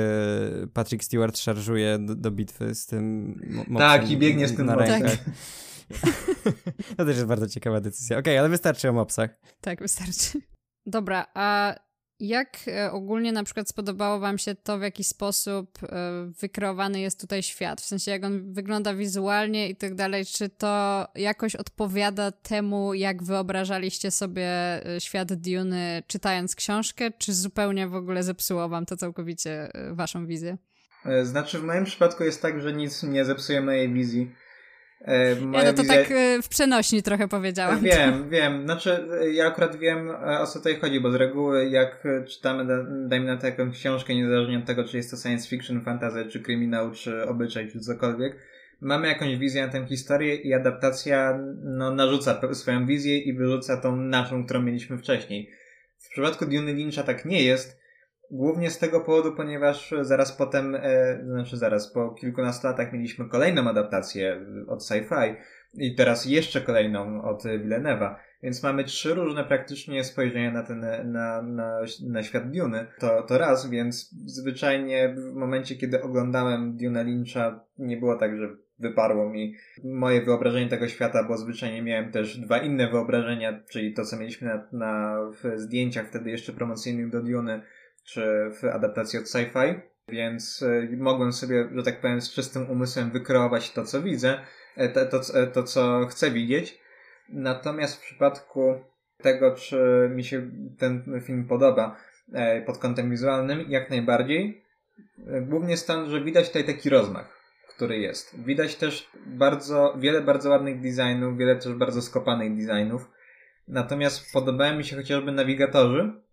[0.74, 4.66] Patrick Stewart szarżuje do, do bitwy z tym mo- mopsem Tak, i biegnie z tym
[4.66, 5.18] na rękach.
[6.98, 8.18] to też jest bardzo ciekawa decyzja.
[8.18, 9.40] Okej, ale wystarczy o mopsach.
[9.62, 10.42] Tak, wystarczy.
[10.86, 11.76] Dobra, a
[12.22, 15.88] jak e, ogólnie na przykład spodobało wam się to, w jaki sposób e,
[16.40, 17.82] wykreowany jest tutaj świat?
[17.82, 23.24] W sensie, jak on wygląda wizualnie i tak dalej, czy to jakoś odpowiada temu, jak
[23.24, 24.48] wyobrażaliście sobie
[24.86, 30.58] e, świat Duny czytając książkę, czy zupełnie w ogóle zepsuło wam to całkowicie waszą wizję?
[31.24, 34.32] Znaczy, w moim przypadku jest tak, że nic nie zepsuje mojej wizji.
[35.06, 35.96] E, Ja Moja no to wizja...
[35.96, 37.80] tak e, w przenośni trochę powiedziałam.
[37.80, 38.64] Wiem, wiem.
[38.66, 43.08] Znaczy, ja akurat wiem, e, o co tutaj chodzi, bo z reguły jak czytamy, da-
[43.08, 46.40] dajmy na to jakąś książkę, niezależnie od tego, czy jest to science fiction, fantasy, czy
[46.40, 48.36] kryminał, czy obyczaj, czy cokolwiek,
[48.82, 53.96] mamy jakąś wizję na tę historię i adaptacja no, narzuca swoją wizję i wyrzuca tą
[53.96, 55.50] naszą, którą mieliśmy wcześniej.
[55.98, 57.81] W przypadku Duny Lyncha tak nie jest,
[58.32, 63.70] Głównie z tego powodu, ponieważ zaraz potem, e, znaczy zaraz po kilkunastu latach mieliśmy kolejną
[63.70, 65.36] adaptację od sci-fi
[65.74, 68.16] i teraz jeszcze kolejną od Villeneuve'a.
[68.44, 70.80] Więc mamy trzy różne praktycznie spojrzenia na ten,
[71.12, 72.88] na, na, na świat Duny.
[73.00, 78.50] To, to raz, więc zwyczajnie w momencie, kiedy oglądałem Duna Lyncha, nie było tak, że
[78.80, 84.06] wyparło mi moje wyobrażenie tego świata, bo zwyczajnie miałem też dwa inne wyobrażenia, czyli to,
[84.06, 87.62] co mieliśmy na, na w zdjęciach wtedy jeszcze promocyjnych do Duny,
[88.04, 93.12] czy w adaptacji od sci-fi, więc y, mogłem sobie, że tak powiem, z czystym umysłem
[93.12, 94.40] wykreować to, co widzę,
[94.76, 96.82] e, to, to, co- to co chcę widzieć.
[97.30, 98.76] Natomiast w przypadku
[99.18, 101.96] tego, czy mi się ten film podoba
[102.34, 104.64] e, pod kątem wizualnym, jak najbardziej.
[105.28, 107.42] E, Głównie stąd, że widać tutaj taki rozmach,
[107.76, 108.44] który jest.
[108.44, 113.10] Widać też bardzo, wiele bardzo ładnych designów, wiele też bardzo skopanych designów.
[113.68, 116.31] Natomiast podobają mi się chociażby nawigatorzy, E,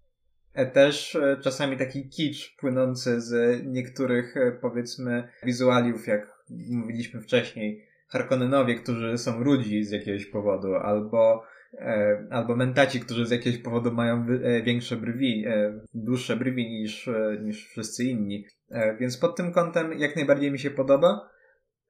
[0.72, 6.38] też e, czasami taki kicz płynący z niektórych, e, powiedzmy, wizualiów, jak
[6.70, 13.30] mówiliśmy wcześniej, Harkonnenowie, którzy są rudzi z jakiegoś powodu, albo, e, albo mentaci, którzy z
[13.30, 18.46] jakiegoś powodu mają e, większe brwi, e, dłuższe brwi niż, e, niż wszyscy inni.
[18.70, 21.30] E, więc pod tym kątem jak najbardziej mi się podoba.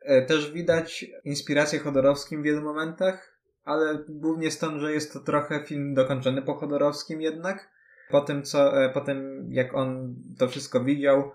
[0.01, 5.65] E, też widać inspirację Chodorowskim w wielu momentach, ale głównie stąd, że jest to trochę
[5.65, 7.71] film dokończony po Chodorowskim jednak
[8.11, 11.33] po tym, co, e, po tym, jak on to wszystko widział,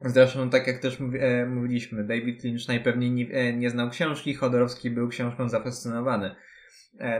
[0.00, 4.90] zresztą tak jak też e, mówiliśmy, David Lynch najpewniej nie, e, nie znał książki, Chodorowski
[4.90, 6.34] był książką zafascynowany.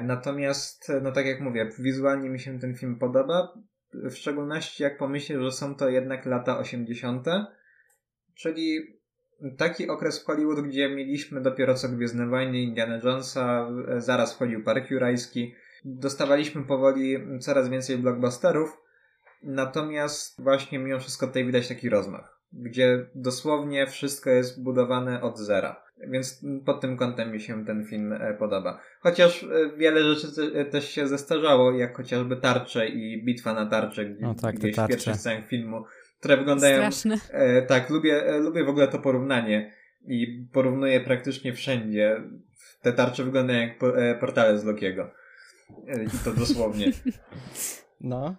[0.03, 3.53] Natomiast, no tak jak mówię, wizualnie mi się ten film podoba,
[3.93, 7.27] w szczególności jak pomyślę, że są to jednak lata 80.,
[8.35, 8.79] czyli
[9.59, 14.91] taki okres w Hollywood, gdzie mieliśmy dopiero co Gwiezdne Wojny, Indiana Jonesa, zaraz wchodził Park
[14.91, 18.79] Jurajski, dostawaliśmy powoli coraz więcej blockbusterów,
[19.43, 25.83] natomiast właśnie mimo wszystko tutaj widać taki rozmach, gdzie dosłownie wszystko jest budowane od zera.
[26.09, 28.81] Więc pod tym kątem mi się ten film e, podoba.
[29.01, 34.05] Chociaż e, wiele rzeczy te- też się zestarzało, jak chociażby tarcze i bitwa na tarcze,
[34.07, 34.95] gdzie, O tak, gdzieś w tarcze.
[34.95, 35.85] pierwszych scenach filmu,
[36.21, 37.17] które wyglądają Straszne.
[37.31, 39.73] E, tak, lubię, e, lubię w ogóle to porównanie
[40.07, 42.23] i porównuję praktycznie wszędzie.
[42.83, 45.11] Te tarcze wyglądają jak po, e, portale z Lokiego.
[46.15, 46.93] I to dosłownie.
[48.05, 48.35] No.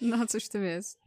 [0.00, 0.98] No, coś w tym jest.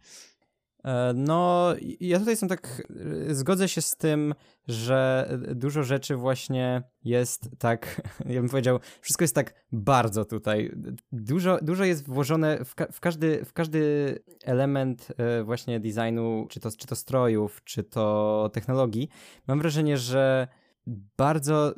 [0.83, 2.87] E, No, ja tutaj jestem tak,
[3.29, 4.33] zgodzę się z tym,
[4.67, 10.71] że dużo rzeczy właśnie jest tak, ja bym powiedział, wszystko jest tak bardzo tutaj.
[11.11, 16.59] Dużo, dużo jest włożone w, ka w, każdy, w każdy element e, właśnie designu, czy
[16.59, 19.09] to, czy to strojów, czy to technologii.
[19.47, 20.47] Mam wrażenie, że
[21.17, 21.73] bardzo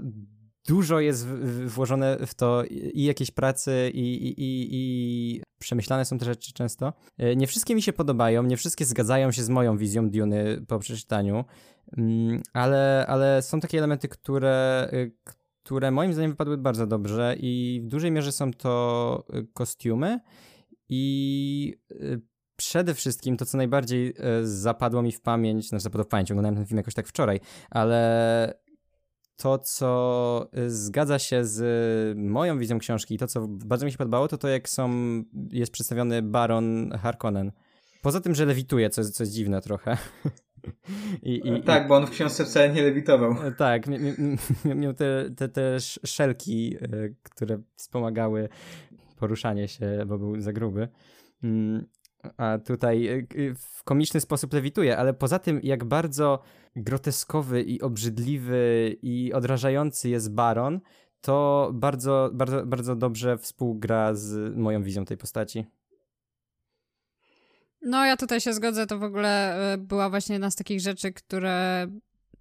[0.67, 1.27] dużo jest
[1.65, 6.93] włożone w to i jakieś pracy, i, i, i, i przemyślane są te rzeczy często.
[7.17, 10.79] E, Nie wszystkie mi się podobają, nie wszystkie zgadzają się z moją wizją Duny po
[10.79, 11.45] przeczytaniu,
[11.97, 15.11] mm, ale, ale są takie elementy, które, y,
[15.63, 20.19] które moim zdaniem wypadły bardzo dobrze i w dużej mierze są to y, kostiumy
[20.89, 21.73] i
[22.55, 26.65] przede wszystkim to, co najbardziej zapadło mi w pamięć, znaczy zapadło w pamięć, oglądałem ten
[26.65, 28.64] film jakoś tak wczoraj, ale
[29.37, 31.59] to, co y, zgadza się z
[32.17, 34.89] y, moją wizją książki i to, co bardzo mi się podobało, to to, jak są,
[35.51, 37.51] jest przedstawiony Baron Harkonnen.
[38.01, 39.97] Poza tym, że lewituje, co jest, co jest dziwne trochę.
[41.23, 43.31] I, i, tak, bo on w książce wcale nie lewitował.
[43.33, 44.13] i, tak, mi- mi-
[44.65, 48.49] mi- miał te, te, te sz- szelki, y, które wspomagały
[49.19, 50.87] poruszanie się, bo był za gruby.
[51.43, 51.85] Mm,
[52.37, 56.39] a tutaj w komiczny sposób lewituje, ale poza tym jak bardzo
[56.75, 60.79] groteskowy i obrzydliwy i odrażający jest Baron,
[61.21, 65.65] to bardzo, bardzo, bardzo dobrze współgra z moją wizją tej postaci.
[67.81, 71.13] No, ja tutaj się zgodzę, to w ogóle e, była właśnie jedna z takich rzeczy,
[71.13, 71.87] które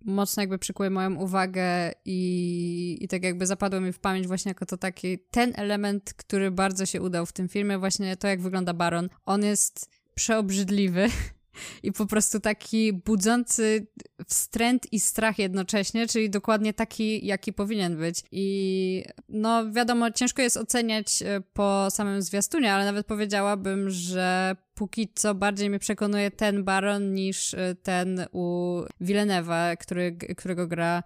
[0.05, 4.67] mocno jakby przykuły moją uwagę i, i tak jakby zapadło mi w pamięć właśnie jako
[4.67, 8.75] to taki ten element, który bardzo się udał w tym filmie, właśnie to jak wygląda
[8.75, 9.09] Baron.
[9.27, 11.07] On jest przeobrzydliwy
[11.83, 13.87] i po prostu taki budzący
[14.27, 18.25] wstręt i strach jednocześnie, czyli dokładnie taki, jaki powinien być.
[18.33, 25.13] I no wiadomo, ciężko jest oceniać e, po samym zwiastunie, ale nawet powiedziałabym, że póki
[25.15, 31.03] co bardziej mnie przekonuje ten Baron niż e, ten u Villeneuve'a, który, którego gra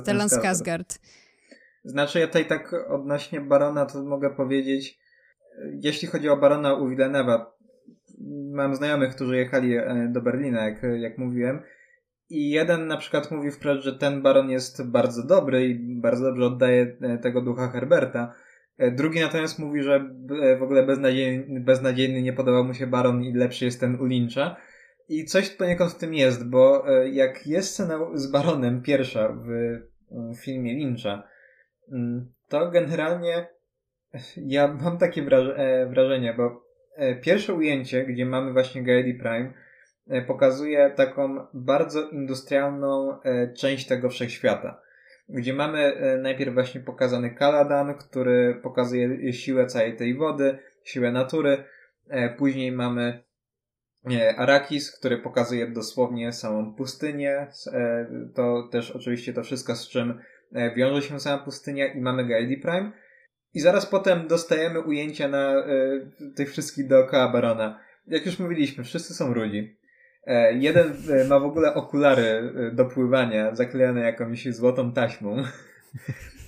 [0.00, 0.98] Stellan Skarsgård.
[1.84, 4.98] Znaczy ja tutaj tak odnośnie Barona to mogę powiedzieć,
[5.58, 7.44] e, jeśli chodzi o Barona u Villeneuve'a,
[8.52, 11.62] mam znajomych, którzy jechali e, do Berlina, jak, jak mówiłem.
[12.30, 16.46] I jeden na przykład mówi wprost, że ten baron jest bardzo dobry i bardzo dobrze
[16.46, 18.34] oddaje e, tego ducha Herberta.
[18.78, 20.14] E, drugi natomiast mówi, że
[20.58, 24.56] w ogóle beznadziejny, beznadziejny nie podobał mu się baron i lepszy jest ten u Lyncha.
[25.08, 30.74] I coś poniekąd w tym jest, bo jak jest scena z baronem pierwsza w filmie
[30.74, 31.28] Lyncha,
[31.92, 33.46] mm, to generalnie
[34.36, 35.22] ja mam takie
[35.90, 36.71] wrażenie, bo
[37.22, 39.52] pierwsze ujęcie, gdzie mamy właśnie Gaedi Prime,
[40.08, 44.80] e, pokazuje taką bardzo industrialną e, część tego wszechświata.
[45.28, 51.64] Gdzie mamy najpierw właśnie pokazany Kaladan, który pokazuje siłę całej tej wody, siłę natury.
[52.38, 53.22] Później mamy
[54.36, 57.46] Arakis, który pokazuje dosłownie samą pustynię.
[58.34, 60.18] To też oczywiście to wszystko, z czym
[60.76, 62.92] wiąże się sama pustynia i mamy Gaedi Prime.
[63.54, 67.80] I zaraz potem dostajemy ujęcia na y, tych wszystkich dookoła Barona.
[68.06, 69.76] Jak już mówiliśmy, wszyscy są rudzi.
[70.26, 75.36] E, jeden e, ma w ogóle okulary do pływania, zaklejone jakąś złotą taśmą.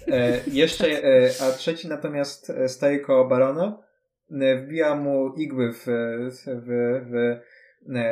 [0.09, 0.87] E, jeszcze,
[1.43, 3.79] a trzeci natomiast staje koło Barona,
[4.31, 6.65] wbija mu igły w, w,
[7.11, 7.37] w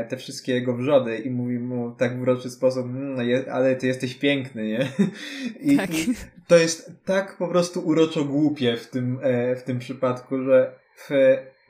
[0.09, 3.19] te wszystkie jego wrzody i mówi mu tak w uroczy sposób, mmm,
[3.51, 4.89] ale ty jesteś piękny, nie?
[5.73, 5.91] I, tak.
[5.91, 6.07] i
[6.47, 11.11] to jest tak po prostu uroczo głupie w tym, e, w tym przypadku, że w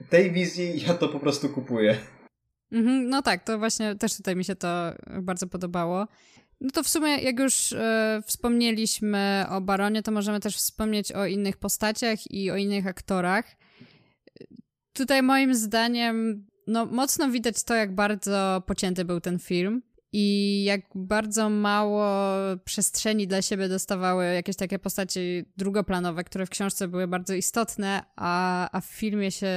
[0.09, 1.97] tej wizji ja to po prostu kupuję.
[2.73, 6.07] Mhm, no tak, to właśnie też tutaj mi się to bardzo podobało.
[6.61, 11.27] No to w sumie, jak już e, wspomnieliśmy o Baronie, to możemy też wspomnieć o
[11.27, 13.45] innych postaciach i o innych aktorach.
[14.93, 20.81] Tutaj moim zdaniem, no mocno widać to, jak bardzo pocięty był ten film i jak
[20.95, 22.07] bardzo mało
[22.65, 28.69] przestrzeni dla siebie dostawały jakieś takie postaci drugoplanowe, które w książce były bardzo istotne, a,
[28.73, 29.49] a w filmie się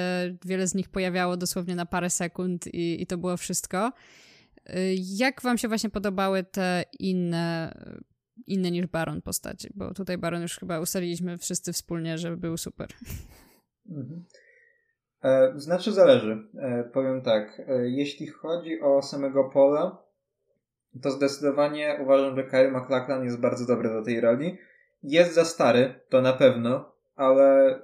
[0.45, 3.91] wiele z nich pojawiało dosłownie na parę sekund i, i to było wszystko.
[4.69, 7.73] Y, jak wam się właśnie podobały te inne,
[8.47, 9.69] inne niż Baron postaci?
[9.73, 12.89] Bo tutaj Baron już chyba ustaliliśmy wszyscy wspólnie, że był super.
[13.89, 14.25] Mhm.
[15.23, 16.43] E, znaczy zależy.
[16.57, 17.61] E, powiem tak.
[17.67, 19.97] E, jeśli chodzi o samego Pola,
[21.01, 24.57] to zdecydowanie uważam, że Kyle MacLachlan jest bardzo dobry do tej roli.
[25.03, 27.79] Jest za stary, to na pewno, ale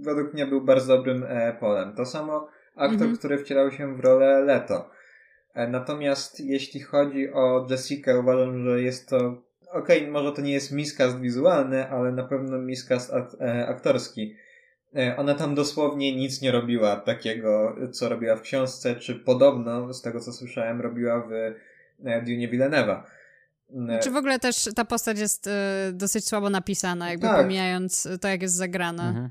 [0.00, 1.26] według mnie był bardzo dobrym
[1.60, 1.94] polem.
[1.94, 3.16] To samo aktor, mhm.
[3.16, 4.90] który wcielał się w rolę Leto.
[5.54, 9.16] Natomiast jeśli chodzi o Jessica, uważam, że jest to
[9.72, 13.12] okej, okay, może to nie jest miskast wizualny, ale na pewno miskast
[13.66, 14.36] aktorski.
[14.96, 20.02] E, ona tam dosłownie nic nie robiła takiego, co robiła w książce, czy podobno, z
[20.02, 23.02] tego co słyszałem, robiła w e, Dune Villeneuve'a.
[23.88, 25.50] E, czy w ogóle też ta postać jest
[25.92, 27.36] dosyć słabo napisana, jakby tak.
[27.36, 29.08] pomijając to, jak jest zagrana.
[29.08, 29.30] Mhm.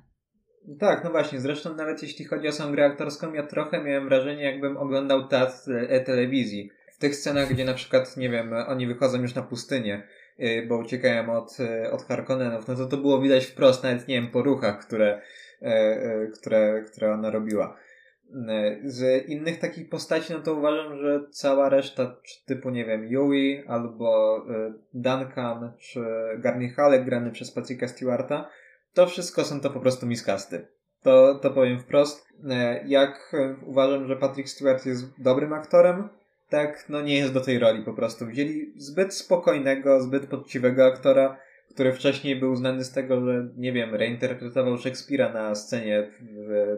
[0.80, 1.40] Tak, no właśnie.
[1.40, 5.72] Zresztą nawet jeśli chodzi o samą grę aktorską, ja trochę miałem wrażenie, jakbym oglądał teatr
[6.06, 6.72] telewizji.
[6.94, 10.04] W tych scenach, gdzie na przykład, nie wiem, oni wychodzą już na pustynię,
[10.68, 11.58] bo uciekają od,
[11.92, 15.22] od Harkonnenów, no to to było widać wprost, nawet nie wiem, po ruchach, które
[16.34, 17.78] które, które ona robiła.
[18.48, 23.64] E, z innych takich postaci, no to uważam, że cała reszta, typu, nie wiem, Yui
[23.68, 24.42] albo
[24.94, 26.00] Duncan, czy
[26.38, 28.50] Garni Halleck grany przez Patricka Stewarta,
[28.94, 30.68] to wszystko są to po prostu miskasty.
[31.04, 32.28] To, to powiem wprost.
[32.86, 36.10] Jak uważam, że Patrick Stewart jest dobrym aktorem,
[36.50, 38.26] tak, no nie jest do tej roli po prostu.
[38.26, 41.38] Wzięli zbyt spokojnego, zbyt poczciwego aktora,
[41.74, 46.78] który wcześniej był znany z tego, że, nie wiem, reinterpretował Szekspira na scenie w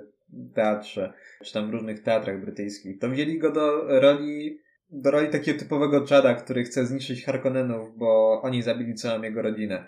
[0.55, 1.13] teatrze,
[1.43, 2.99] czy tam w różnych teatrach brytyjskich.
[2.99, 8.41] To wzięli go do roli, do roli takiego typowego czada, który chce zniszczyć Harkonnenów, bo
[8.41, 9.85] oni zabili całą jego rodzinę.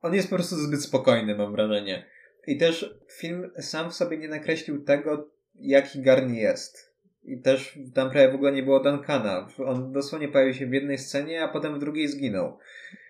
[0.00, 2.06] On jest po prostu zbyt spokojny, mam wrażenie.
[2.46, 6.93] I też film sam w sobie nie nakreślił tego, jaki Garni jest.
[7.24, 9.48] I też tam prawie w ogóle nie było Duncana.
[9.66, 12.58] On dosłownie pojawił się w jednej scenie, a potem w drugiej zginął.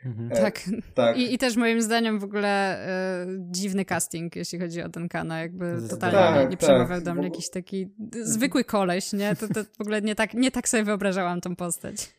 [0.04, 0.32] Mhm.
[0.32, 0.60] E, tak.
[0.94, 1.16] tak.
[1.16, 5.40] I, I, też moim zdaniem w ogóle e, dziwny casting, jeśli chodzi o Duncana.
[5.40, 7.02] Jakby totalnie tak, nie, nie przemawiał tak.
[7.02, 9.36] do mnie jakiś taki zwykły koleś, nie?
[9.36, 12.14] To, to w ogóle nie tak, nie tak sobie wyobrażałam tą postać.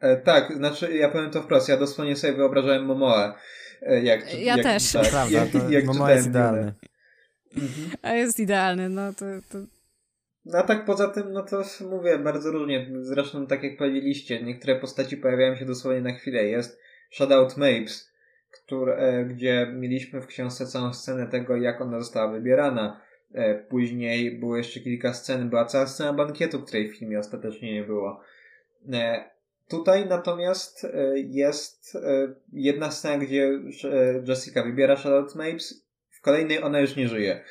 [0.00, 3.38] E, tak, znaczy ja powiem to wprost, ja dosłownie sobie wyobrażałem Momoa.
[3.82, 4.92] E, jak, ja jak, też.
[4.92, 6.74] Tak, Prawda, jak, jak Momoa jest idealny.
[7.56, 7.90] Mhm.
[8.02, 9.77] A jest idealny, no to, to...
[10.48, 12.90] No a tak poza tym, no to mówię, bardzo różnie.
[13.00, 16.44] Zresztą tak jak powiedzieliście, niektóre postaci pojawiają się dosłownie na chwilę.
[16.44, 16.80] Jest
[17.10, 18.12] Shadow Mapes,
[18.50, 23.00] który, e, gdzie mieliśmy w książce całą scenę tego, jak ona została wybierana.
[23.34, 27.82] E, później było jeszcze kilka scen, była cała scena bankietu, której w filmie ostatecznie nie
[27.82, 28.20] było.
[28.92, 29.30] E,
[29.68, 31.98] tutaj natomiast jest
[32.52, 33.50] jedna scena, gdzie
[34.28, 37.44] Jessica wybiera Shadow Mapes, w kolejnej ona już nie żyje.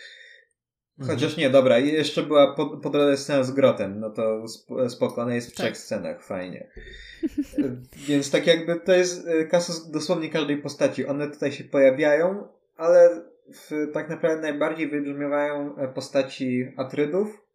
[0.99, 1.39] Chociaż mhm.
[1.39, 4.45] nie, dobra, jeszcze była po, po drodze scena z Grotem, no to
[4.89, 5.65] spoko, ona jest w tak.
[5.65, 6.67] trzech scenach, fajnie.
[8.07, 11.07] Więc tak jakby to jest e, kasus dosłownie każdej postaci.
[11.07, 13.21] One tutaj się pojawiają, ale
[13.53, 17.45] w, tak naprawdę najbardziej wybrzmiewają e, postaci Atrydów,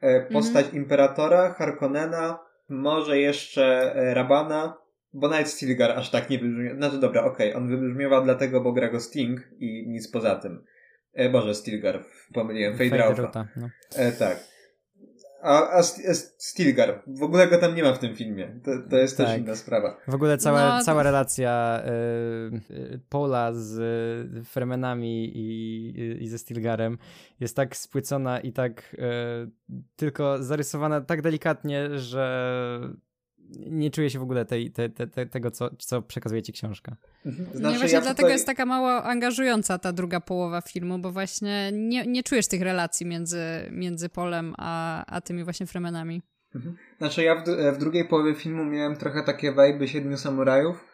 [0.00, 0.82] e, postać mhm.
[0.82, 4.78] Imperatora, Harkonnena, może jeszcze Rabana,
[5.12, 6.76] bo nawet Stilgar aż tak nie wybrzmiewa.
[6.76, 10.64] Znaczy dobra, okej, okay, on wybrzmiewa dlatego, bo gra go Sting i nic poza tym.
[11.12, 12.04] E, Boże, Stilgar,
[12.34, 13.14] pomyliłem, Fade
[13.56, 13.68] No.
[13.96, 14.50] E, tak.
[15.42, 15.82] A, a
[16.38, 18.60] Stilgar, w ogóle go tam nie ma w tym filmie.
[18.64, 19.26] To, to jest tak.
[19.26, 19.96] też inna sprawa.
[20.08, 21.82] W ogóle cała, no, cała relacja
[22.70, 23.78] y, Paula z
[24.38, 26.98] y, Fremenami i, i ze Stilgarem
[27.40, 28.98] jest tak spłycona i tak y,
[29.96, 32.80] tylko zarysowana tak delikatnie, że
[33.58, 36.96] nie czuję się w ogóle tej, te, te, te, tego, co, co przekazuje ci książka.
[37.26, 37.48] Mhm.
[37.54, 38.32] Znaczy, nie, właśnie ja dlatego tutaj...
[38.32, 43.06] jest taka mało angażująca ta druga połowa filmu, bo właśnie nie, nie czujesz tych relacji
[43.06, 46.22] między, między Polem a, a tymi właśnie Fremenami.
[46.54, 46.76] Mhm.
[46.98, 47.44] Znaczy ja w,
[47.74, 50.84] w, drugiej połowie filmu miałem trochę takie wajby Siedmiu Samurajów.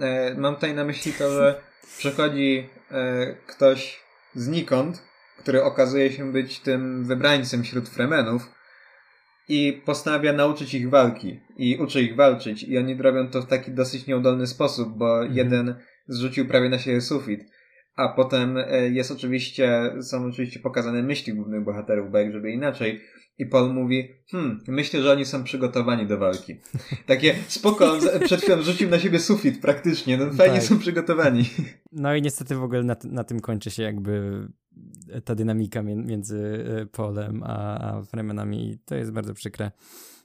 [0.00, 1.60] E, mam tutaj na myśli to, że
[1.98, 4.00] przychodzi e, ktoś
[4.34, 5.02] znikąd,
[5.38, 8.57] który okazuje się być tym wybrańcem wśród Fremenów
[9.48, 13.70] i postanawia nauczyć ich walki i uczy ich walczyć i oni robią to w taki
[13.70, 15.36] dosyć nieudolny sposób, bo mhm.
[15.36, 15.74] jeden
[16.06, 17.40] zrzucił prawie na siebie sufit,
[17.96, 23.00] a potem e, jest oczywiście, są oczywiście pokazane myśli głównych bohaterów, bo jak żeby inaczej.
[23.38, 26.60] I Paul mówi, hmm, myślę, że oni są przygotowani do walki.
[27.06, 30.64] Takie, spoko, on przed chwilą rzucił na siebie sufit praktycznie, no fajnie tak.
[30.64, 31.44] są przygotowani.
[31.92, 34.42] No i niestety w ogóle na, na tym kończy się jakby
[35.24, 39.70] ta dynamika między e, Polem a, a Freemanami i to jest bardzo przykre.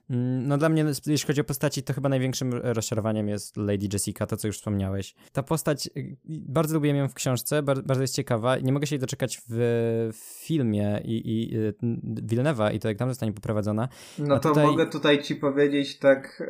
[0.10, 4.26] Mm, no dla mnie, jeśli chodzi o postaci, to chyba największym rozczarowaniem jest Lady Jessica,
[4.26, 5.16] to co już wspomniałeś.
[5.32, 8.58] Ta postać, y, bardzo lubię ją w książce, bardzo jest ciekawa.
[8.58, 10.12] Nie mogę się jej doczekać w
[10.45, 11.74] filmie i, i y,
[12.04, 13.89] Villeneuve'a i to jak tam zostanie poprowadzona.
[14.20, 14.66] No to tutaj...
[14.66, 16.43] mogę tutaj ci powiedzieć tak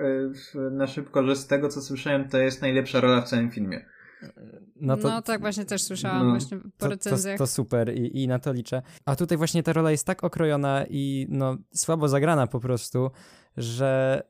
[0.56, 3.86] y, na szybko, że z tego co słyszałem, to jest najlepsza rola w całym filmie.
[4.76, 7.38] No, to, no tak właśnie też słyszałam no, właśnie po recenzjach.
[7.38, 8.82] To, to, super I, i na to liczę.
[9.05, 13.11] A tutaj właśnie ta rola jest tak okrojona i no słabo zagrana po prostu,
[13.57, 14.21] że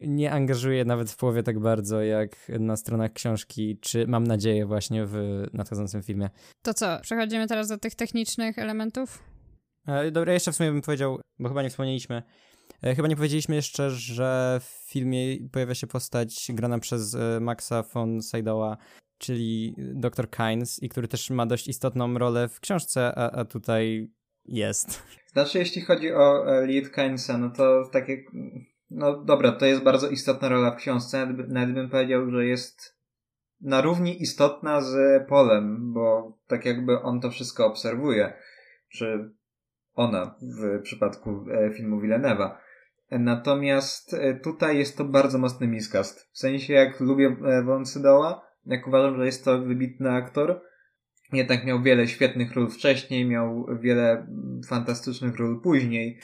[0.00, 5.06] nie angażuje nawet w połowie tak bardzo jak na stronach książki, czy mam nadzieję właśnie
[5.06, 6.30] w nadchodzącym filmie.
[6.62, 9.22] To co, przechodzimy teraz do tych technicznych elementów?
[9.86, 12.22] E, dobra, jeszcze w sumie bym powiedział, bo chyba nie wspomnieliśmy,
[12.82, 17.82] e, chyba nie powiedzieliśmy jeszcze, że w filmie pojawia się postać grana przez e, Maxa
[17.82, 18.76] von Sydowa,
[19.18, 24.10] czyli dr Kynes i który też ma dość istotną rolę w książce, a, a tutaj
[24.44, 25.02] jest.
[25.26, 28.24] Znaczy, jeśli chodzi o e, Lead Kynesa, no to takie,
[28.90, 32.98] no dobra, to jest bardzo istotna rola w książce, nawet, nawet bym powiedział, że jest
[33.60, 38.32] na równi istotna z Polem, bo tak jakby on to wszystko obserwuje,
[38.88, 39.34] czy
[39.94, 42.50] ona w przypadku e, filmu Villeneuve'a.
[43.10, 46.28] Natomiast e, tutaj jest to bardzo mocny miskast.
[46.32, 50.60] W sensie, jak lubię Von Sydoła, jak uważam, że jest to wybitny aktor.
[51.32, 54.26] Jednak miał wiele świetnych ról wcześniej, miał wiele
[54.68, 56.20] fantastycznych ról później.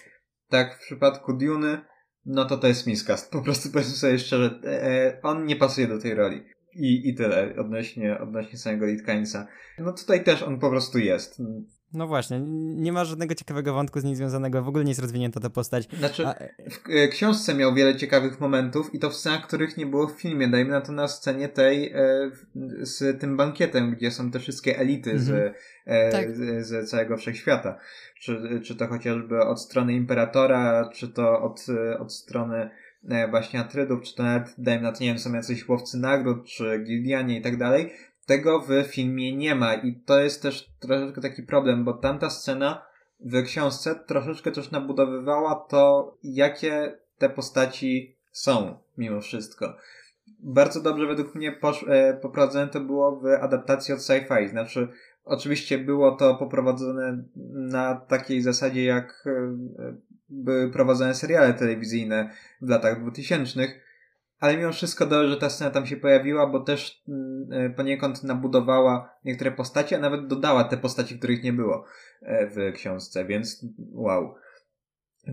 [0.49, 1.81] Tak w przypadku Duny,
[2.27, 3.33] no to to jest miscast.
[3.33, 6.43] Po prostu powiedzmy sobie szczerze, e, on nie pasuje do tej roli.
[6.75, 9.47] I, i tyle odnośnie, odnośnie samego Litkańca.
[9.79, 11.43] No tutaj też on po prostu jest.
[11.95, 12.41] No właśnie,
[12.77, 15.89] nie ma żadnego ciekawego wątku z nim związanego, w ogóle nie jest rozwinięta ta postać.
[15.99, 16.35] Znaczy, A...
[16.71, 20.13] w e, książce miał wiele ciekawych momentów i to w scenach, których nie było w
[20.13, 20.49] filmie.
[20.49, 22.31] Dajmy na to na scenie tej e,
[22.81, 25.27] z tym bankietem, gdzie są te wszystkie elity mm -hmm.
[25.27, 25.55] z, mhm.
[25.87, 26.37] e, tak.
[26.37, 27.79] z, z, całego wszechświata.
[28.21, 31.67] Czy, czy to chociażby od strony Imperatora, czy to od,
[31.99, 32.71] od strony
[33.31, 36.79] właśnie Atrydów, czy to nawet, dajmy na to, nie wiem, są jacyś łowcy nagród, czy
[36.79, 37.93] Gildianie i tak dalej
[38.25, 42.87] tego w filmie nie ma i to jest też troszeczkę taki problem, bo tamta scena
[43.21, 49.77] w książce troszeczkę też nabudowywała to, jakie te postaci są, mimo wszystko.
[50.39, 54.49] Bardzo dobrze według mnie posz- e, poprowadzone to było w adaptacji od sci-fi.
[54.49, 54.89] Znaczy,
[55.25, 59.57] oczywiście było to poprowadzone na takiej zasadzie, jak e,
[60.29, 63.84] były prowadzone seriale telewizyjne w latach dwutysięcznych,
[64.45, 68.23] ale mimo wszystko dobrze, że ta scena tam się pojawiła, bo też mm, e, poniekąd
[68.23, 71.85] nabudowała niektóre postacie, a nawet dodała te postaci, których nie było
[72.23, 74.35] e, w książce, więc wow.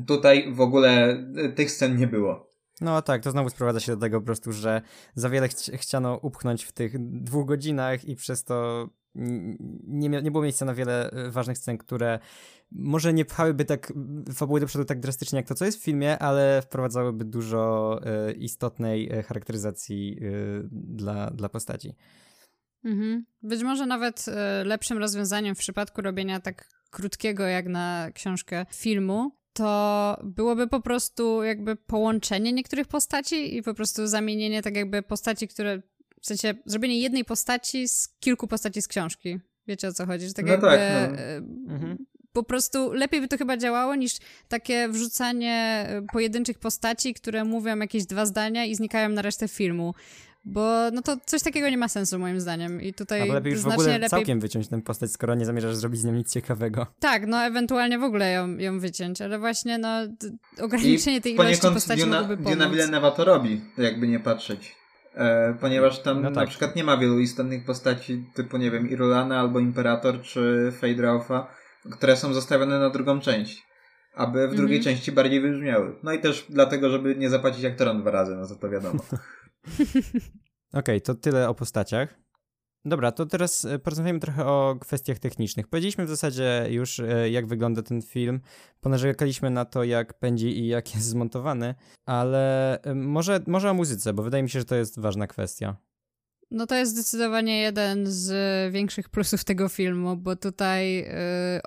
[0.08, 2.52] Tutaj w ogóle e, tych scen nie było.
[2.82, 4.82] No tak, to znowu sprowadza się do tego po prostu, że
[5.16, 10.44] za wiele chci chciano upchnąć w tych dwóch godzinach i przez to nie, nie było
[10.44, 12.20] miejsca na wiele ważnych scen, które
[12.72, 13.94] może nie pchałyby tak
[14.34, 18.00] fabuły do przodu tak drastycznie jak to, co jest w filmie, ale wprowadzałyby dużo
[18.30, 20.20] y, istotnej y, charakteryzacji
[20.72, 21.96] dla, dla postaci.
[22.84, 23.26] Mhm.
[23.42, 24.26] Być może nawet
[24.66, 31.44] lepszym rozwiązaniem w przypadku robienia tak krótkiego jak na książkę filmu, to byłoby po prostu
[31.44, 35.82] jakby połączenie niektórych postaci i po prostu zamienienie tak jakby postaci, które
[36.22, 39.40] w sensie zrobienie jednej postaci z kilku postaci z książki.
[39.68, 40.28] Wiecie o co chodzi?
[40.28, 40.80] Że tak no jakby tak,
[41.12, 41.74] no.
[41.74, 44.14] mhm po prostu lepiej by to chyba działało niż
[44.48, 49.94] takie wrzucanie e, pojedynczych postaci, które mówią jakieś dwa zdania i znikają na resztę filmu.
[50.46, 53.62] Bo no to coś takiego nie ma sensu moim zdaniem i tutaj Albo lepiej już
[53.62, 54.10] w ogóle lepiej...
[54.10, 56.88] całkiem wyciąć tę postać, skoro nie zamierzasz zrobić z nią nic ciekawego.
[57.00, 59.90] Tak, no ewentualnie w ogóle ją, ją wyciąć, ale właśnie no
[60.62, 62.58] ograniczenie I tej ilości postaci Diona, mogłoby pomóc.
[62.58, 64.81] Diona Villeneuve to robi, jakby nie patrzeć.
[65.16, 66.36] E, ponieważ tam no tak.
[66.36, 71.20] na przykład nie ma wielu istotnych postaci typu, nie wiem, Irulana albo Imperator czy Fade
[71.92, 73.68] które są zostawione na drugą część,
[74.16, 74.84] aby w drugiej mhm.
[74.96, 75.96] części bardziej wybrzmiały.
[76.04, 79.00] No i też dlatego, żeby nie zapłacić aktorom dwa razy, no to to wiadomo.
[80.74, 82.16] Okej, okay, to tyle o postaciach.
[82.86, 85.68] Dobra, to teraz e, porozmawiamy trochę o kwestiach technicznych.
[85.68, 88.42] Powiedzieliśmy w zasadzie już, e, jak wygląda ten film,
[88.80, 91.76] ponarzekaliśmy na to, jak pędzi i jak jest zmontowany,
[92.06, 95.76] ale e, może, może o muzyce, bo wydaje mi się, że to jest ważna kwestia.
[96.52, 101.06] No to jest zdecydowanie jeden z większych plusów tego filmu, bo tutaj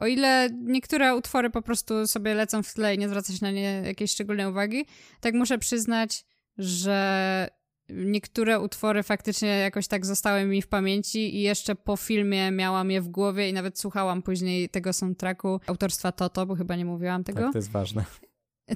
[0.00, 3.50] o ile niektóre utwory po prostu sobie lecą w tle i nie zwraca się na
[3.50, 4.86] nie jakiejś szczególnej uwagi,
[5.20, 6.24] tak muszę przyznać,
[6.58, 7.48] że
[7.89, 13.01] niektóre utwory faktycznie jakoś tak zostały mi w pamięci i jeszcze po filmie miałam je
[13.01, 17.41] w głowie i nawet słuchałam później tego soundtracku autorstwa Toto, bo chyba nie mówiłam tego.
[17.41, 18.05] Tak, to jest ważne.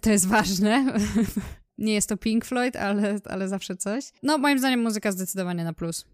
[0.03, 0.85] To jest ważne.
[1.79, 4.05] Nie jest to Pink Floyd, ale, ale zawsze coś.
[4.23, 6.05] No, moim zdaniem muzyka zdecydowanie na plus.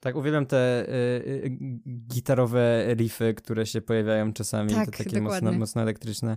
[0.00, 1.58] Tak, uwielbiam te y, y,
[2.08, 6.36] gitarowe riffy, które się pojawiają czasami, tak, te takie mocno, mocno elektryczne,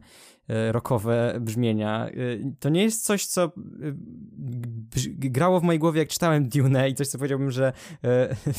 [0.50, 2.10] y, rockowe brzmienia.
[2.10, 3.52] Y, to nie jest coś, co y,
[5.08, 7.74] grało w mojej głowie, jak czytałem Dune i coś, co powiedziałbym, że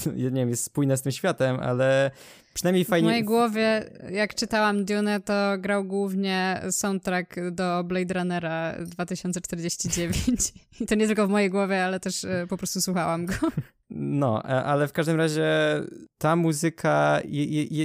[0.07, 2.11] y, nie wiem, jest spójne z tym światem, ale
[2.55, 3.09] Przynajmniej fajnie.
[3.09, 10.53] W mojej głowie, jak czytałam Dune, to grał głównie soundtrack do Blade Runnera 2049.
[10.81, 13.35] I to nie tylko w mojej głowie, ale też e, po prostu słuchałam go.
[13.91, 15.47] No, e, ale w każdym razie
[16.19, 17.21] ta muzyka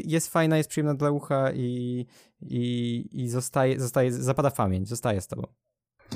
[0.05, 2.05] jest fajna, jest przyjemna dla ucha i,
[2.41, 5.43] i, i zostaje, zostaje, zapada w pamięć, zostaje z tobą.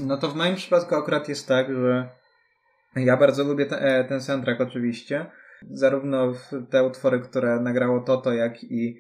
[0.02, 2.10] No to w moim przypadku akurat jest tak, że
[2.96, 5.26] ja bardzo lubię te, e, ten soundtrack oczywiście,
[5.72, 6.34] zarówno
[6.70, 9.00] te utwory, które nagrało Toto, jak i,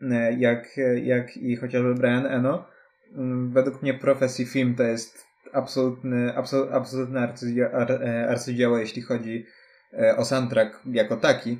[0.00, 2.66] e, jak, jak i chociażby Brian Eno.
[3.14, 7.34] Mm, według mnie Prophecy Film to jest absolutny, absol, absolutne
[8.28, 9.46] arcydzieło, jeśli chodzi
[10.16, 11.58] o soundtrack jako taki.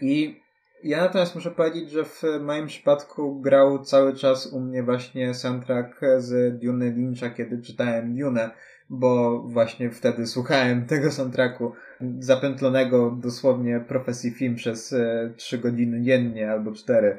[0.00, 0.40] I
[0.82, 6.00] ja natomiast muszę powiedzieć, że w moim przypadku grał cały czas u mnie właśnie soundtrack
[6.18, 8.50] z Dune Lyncha, kiedy czytałem Dune
[8.90, 11.72] bo właśnie wtedy słuchałem tego soundtracku
[12.18, 17.18] zapętlonego dosłownie profesji film przez e, trzy godziny dziennie albo cztery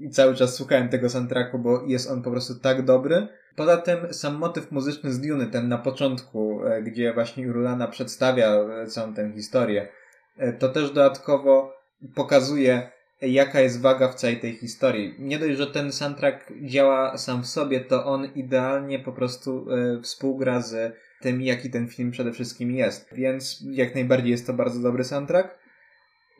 [0.00, 3.28] i cały czas słuchałem tego soundtracku, bo jest on po prostu tak dobry.
[3.56, 8.52] Poza tym sam motyw muzyczny z Dune, ten na początku, e, gdzie właśnie Urlana przedstawia
[8.52, 9.88] e, całą tę historię,
[10.58, 11.72] to też dodatkowo
[12.14, 12.90] pokazuje
[13.22, 15.14] jaka jest waga w całej tej historii.
[15.18, 20.00] Nie dość, że ten soundtrack działa sam w sobie, to on idealnie po prostu e,
[20.02, 23.08] współgra z tym, jaki ten film przede wszystkim jest.
[23.12, 25.58] Więc jak najbardziej jest to bardzo dobry soundtrack.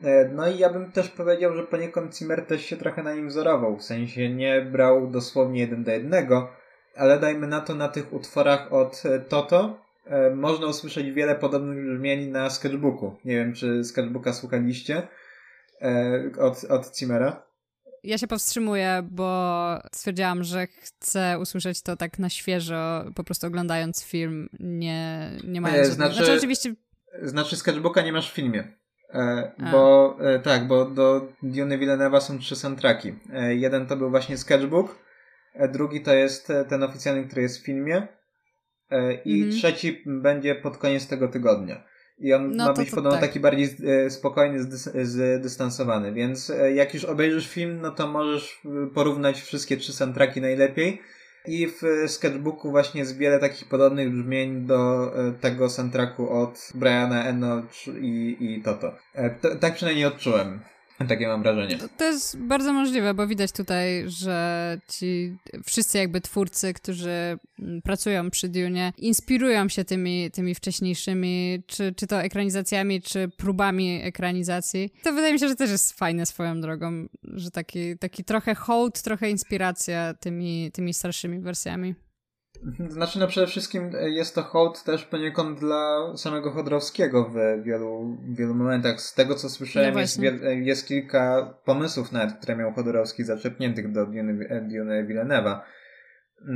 [0.02, 3.28] E, no i ja bym też powiedział, że poniekąd Zimmer też się trochę na nim
[3.28, 3.76] wzorował.
[3.76, 6.48] W sensie nie brał dosłownie jeden do jednego,
[6.96, 9.82] ale dajmy na to na tych utworach od e, Toto
[10.34, 13.16] można usłyszeć wiele podobnych brzmień na sketchbooku.
[13.24, 15.02] Nie wiem, czy sketchbooka słuchaliście
[16.40, 17.42] od, od Cimera?
[18.04, 24.04] Ja się powstrzymuję, bo stwierdziłam, że chcę usłyszeć to tak na świeżo, po prostu oglądając
[24.04, 25.88] film, nie, nie mając...
[25.88, 26.74] E, znaczy, znaczy oczywiście...
[27.22, 28.72] Znaczy sketchbooka nie masz w filmie.
[29.10, 33.14] E, bo e, tak, bo do Dune Villeneuve'a są trzy soundtracki.
[33.32, 34.98] E, jeden to był właśnie Sketchbook,
[35.54, 38.08] e, drugi to jest e, ten oficjalny, który jest w filmie
[38.90, 39.52] e, i Mhm.
[39.52, 41.84] trzeci będzie pod koniec tego tygodnia.
[42.18, 43.20] I on No ma być podobno tak.
[43.20, 43.68] taki bardziej
[44.06, 45.04] e, spokojny, zdys-
[45.38, 46.12] zdystansowany.
[46.12, 51.02] Więc e, jak już obejrzysz film, no to możesz e, porównać wszystkie trzy soundtracki najlepiej.
[51.46, 57.62] I w Sketchbooku właśnie jest wiele takich podobnych brzmień do tego soundtracku od Briana Eno
[58.00, 58.92] i, i Toto.
[59.40, 60.60] To, tak przynajmniej odczułem.
[61.08, 61.78] Takie mam wrażenie.
[61.78, 67.82] To, to jest bardzo możliwe, bo widać tutaj, że ci wszyscy jakby twórcy, którzy mm,
[67.82, 74.92] pracują przy Dune, inspirują się tymi, tymi wcześniejszymi, czy, czy to ekranizacjami, czy próbami ekranizacji.
[75.02, 79.02] To wydaje mi się, że też jest fajne swoją drogą, że taki, taki trochę hołd,
[79.02, 81.94] trochę inspiracja tymi, tymi starszymi wersjami.
[82.88, 88.54] Znaczy, no przede wszystkim jest to hołd też poniekąd dla samego Chodorowskiego w wielu, wielu
[88.54, 89.00] momentach.
[89.00, 93.92] Z tego, co słyszałem, No jest, wiel- jest kilka pomysłów nawet, które miał Chodorowski zaczepniętych
[93.92, 94.34] do Dune,
[95.04, 95.62] Dune.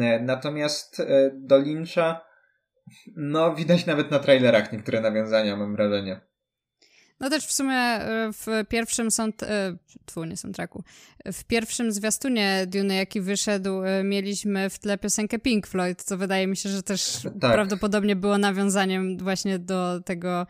[0.01, 2.21] E, Natomiast e, do Lyncha,
[3.17, 6.21] no widać nawet na trailerach niektóre nawiązania, mam wrażenie.
[7.21, 9.43] No też w sumie e, w pierwszym sound...
[9.43, 10.85] e, Tfu, nie soundtracku.
[11.25, 16.47] W pierwszym zwiastunie Dune, jaki wyszedł, e, mieliśmy w tle piosenkę Pink Floyd, co wydaje
[16.47, 17.53] mi się, że też Tak.
[17.53, 20.47] prawdopodobnie było nawiązaniem właśnie do tego,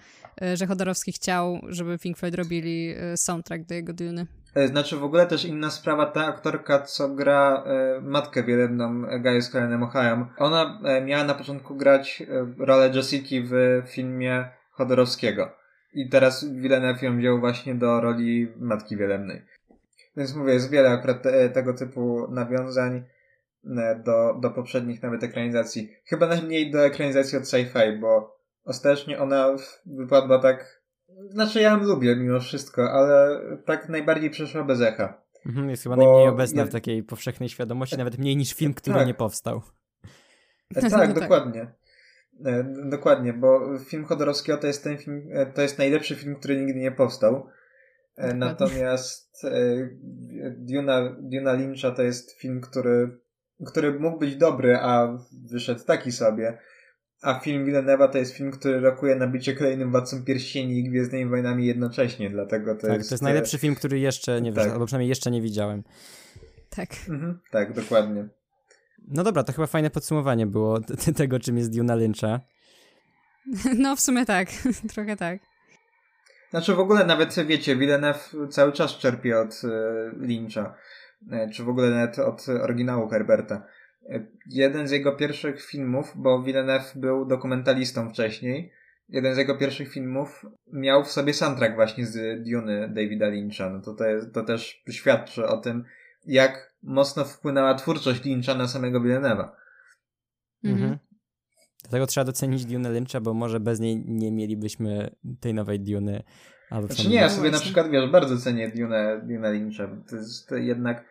[0.54, 4.26] że Chodorowski chciał, żeby Pink Floyd robili soundtrack do jego Dune.
[4.64, 9.54] Znaczy w ogóle też inna sprawa, ta aktorka, co gra e, matkę wielebną Gaję z
[9.82, 13.52] Ohayem, ona e, miała na początku grać e, rolę Jessiki w
[13.86, 15.65] filmie Chodorowskiego.
[15.96, 19.42] I teraz Villeneuve ją wziął właśnie do roli matki wielebnej.
[20.16, 23.04] Więc mówię, jest wiele akurat te, tego typu nawiązań
[23.76, 25.92] e, do, do poprzednich nawet ekranizacji.
[26.04, 30.82] Chyba najmniej do ekranizacji od sci-fi, bo ostatecznie ona wypadła tak
[31.30, 35.22] znaczy ja ją lubię mimo wszystko, ale tak najbardziej przeszła bez echa.
[35.46, 38.74] Mhm, jest chyba Bo najmniej obecna ja- w takiej powszechnej świadomości, nawet mniej niż film,
[38.74, 39.06] który Tak.
[39.06, 39.62] nie powstał.
[40.76, 41.12] E, tak.
[41.20, 41.66] dokładnie.
[42.44, 46.56] E, dokładnie, bo film Chodorowskiego to jest ten film, e, to jest najlepszy film, który
[46.56, 47.34] nigdy nie powstał.
[47.34, 48.38] E, Dokładnie.
[48.38, 49.46] natomiast
[50.56, 53.18] Duna, Duna Lyncha to jest film, który,
[53.66, 55.18] który mógł być dobry, a
[55.50, 56.58] wyszedł taki sobie.
[57.22, 61.30] A film Villeneuve'a to jest film, który rokuje na bycie kolejnym Władcą Pierścieni i Gwiezdnymi
[61.30, 63.08] Wojnami jednocześnie, dlatego to tak, jest...
[63.08, 64.54] to jest najlepszy film, który jeszcze nie tak.
[64.54, 65.82] wyszedł, albo przynajmniej jeszcze nie widziałem.
[66.70, 66.88] Tak.
[67.08, 68.28] Mhm, tak, dokładnie.
[69.08, 70.80] No dobra, to chyba fajne podsumowanie było
[71.16, 72.40] tego, czym jest Duna Lyncha.
[73.78, 74.48] No w sumie tak,
[74.94, 75.38] trochę tak.
[76.50, 80.74] Znaczy w ogóle nawet, wiecie, Villeneuve cały czas czerpie od e, Lyncha,
[81.30, 83.66] e, czy w ogóle nawet od oryginału Herberta.
[84.08, 88.72] E, jeden z jego pierwszych filmów, bo Villeneuve był dokumentalistą wcześniej,
[89.08, 93.70] jeden z jego pierwszych filmów miał w sobie soundtrack właśnie z Duny Davida Lyncha.
[93.70, 95.84] No to, to, jest, to też świadczy o tym,
[96.26, 99.48] jak mocno wpłynęła twórczość Lyncha na samego Villeneuve'a.
[100.64, 100.82] Mhm.
[100.82, 100.98] Mhm.
[101.82, 105.10] Dlatego trzeba docenić Dune Lyncha, bo może bez niej nie mielibyśmy
[105.40, 106.22] tej nowej Duny.
[106.70, 109.88] Albo Znaczy nie, ja sobie na przykład, wiesz, bardzo cenię Dune, Dune Lyncha.
[110.10, 111.04] To jest jednak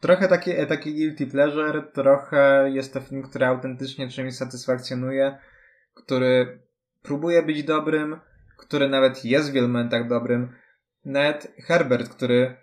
[0.00, 5.38] trochę taki, e, taki guilty pleasure, trochę jest to film, który autentycznie czymś satysfakcjonuje,
[5.94, 6.62] który
[7.02, 8.20] próbuje być dobrym,
[8.56, 10.52] który nawet jest w wielu momentach dobrym.
[11.04, 12.56] Nawet Herbert, który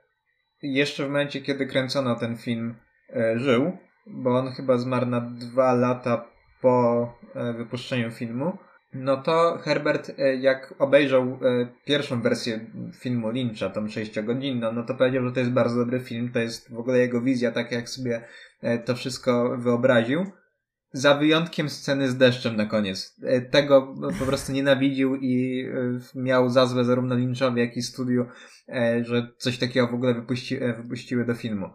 [0.74, 2.76] jeszcze w momencie, kiedy kręcono ten film,
[3.16, 6.28] e, żył, bo on chyba zmarł na dwa lata
[6.62, 8.58] po e, wypuszczeniu filmu.
[8.94, 11.40] No to Herbert, e, jak obejrzał
[11.86, 12.60] pierwszą wersję
[13.00, 16.74] filmu Lyncha, tą sześciogodzinną, no to powiedział, że to jest bardzo dobry film, to jest
[16.74, 18.22] w ogóle jego wizja, tak jak sobie
[18.86, 20.26] to wszystko wyobraził.
[20.96, 23.16] Za wyjątkiem sceny z deszczem na koniec.
[23.24, 25.66] E, Tego po prostu nienawidził i
[26.16, 28.26] e, miał za złe zarówno Lynchowi, jak i studiu,
[28.70, 31.70] e, że coś takiego w ogóle wypuści, wypuściły do filmu.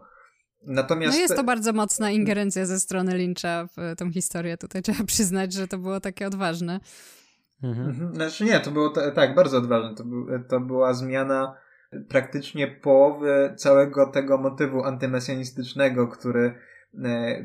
[0.65, 1.13] Natomiast...
[1.13, 4.57] No jest to bardzo mocna ingerencja ze strony Lyncha w tą historię.
[4.57, 6.79] Tutaj trzeba przyznać, że to było takie odważne.
[7.63, 7.89] Mhm.
[7.89, 8.15] Mhm.
[8.15, 9.95] Znaczy nie, to było ta, tak, bardzo odważne.
[9.95, 11.55] To, był, to była zmiana
[12.09, 16.55] praktycznie połowy całego tego motywu antymesjanistycznego, który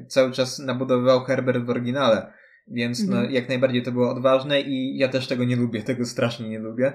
[0.09, 2.33] cały czas nabudowywał Herbert w oryginale.
[2.69, 3.33] Więc no, Mhm.
[3.35, 6.93] jak najbardziej to było odważne i ja też tego nie lubię, tego strasznie nie lubię.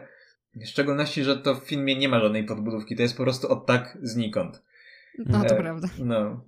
[0.56, 3.66] W szczególności, że to w filmie nie ma żadnej podbudówki, to jest po prostu od
[3.66, 4.64] tak znikąd.
[5.18, 5.88] No to E, prawda.
[5.99, 6.43] No.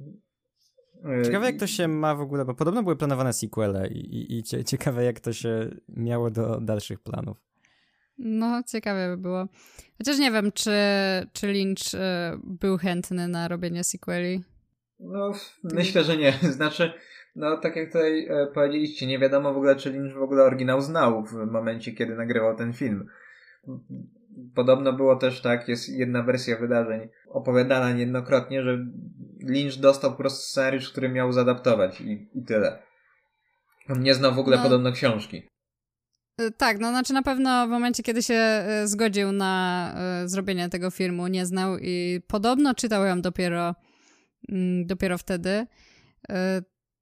[1.19, 4.37] E, Ciekawe jak to się ma w ogóle, bo podobno były planowane sequele i, i,
[4.37, 7.37] i cie- ciekawe jak to się miało do dalszych planów.
[8.17, 9.47] No, ciekawe by było.
[9.97, 10.71] Chociaż nie wiem, czy,
[11.33, 14.43] czy Lynch e, był chętny na robienie sequeli.
[15.03, 15.31] No,
[15.63, 16.33] myślę, że nie.
[16.57, 16.93] Znaczy,
[17.35, 20.81] no tak jak tutaj e, powiedzieliście, nie wiadomo w ogóle, czy Lynch w ogóle oryginał
[20.81, 23.07] znał w momencie, kiedy nagrywał ten film.
[24.55, 28.85] podobno było też tak, jest jedna wersja wydarzeń opowiadana niejednokrotnie, że
[29.39, 32.79] Lynch dostał po prostu scenariusz, który miał zadaptować i, i tyle.
[33.89, 34.63] On nie znał w ogóle no.
[34.63, 35.47] podobno książki.
[36.41, 39.95] Y, tak, no znaczy na pewno w momencie, kiedy się y, zgodził na
[40.25, 43.75] zrobienie tego filmu, nie znał i podobno czytał ją dopiero,
[44.85, 45.65] dopiero wtedy.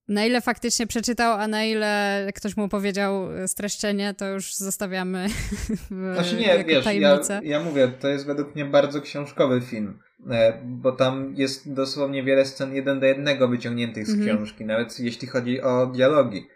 [0.07, 5.27] Na ile faktycznie przeczytał, a na ile ktoś mu powiedział streszczenie, to już zostawiamy
[5.91, 6.85] w znaczy nie, wiesz.
[6.85, 12.23] Ja, ja mówię, to jest według mnie bardzo książkowy film, e, bo tam jest dosłownie
[12.23, 14.37] wiele scen jeden do jednego wyciągniętych z mhm.
[14.37, 16.47] książki, nawet jeśli chodzi o dialogi.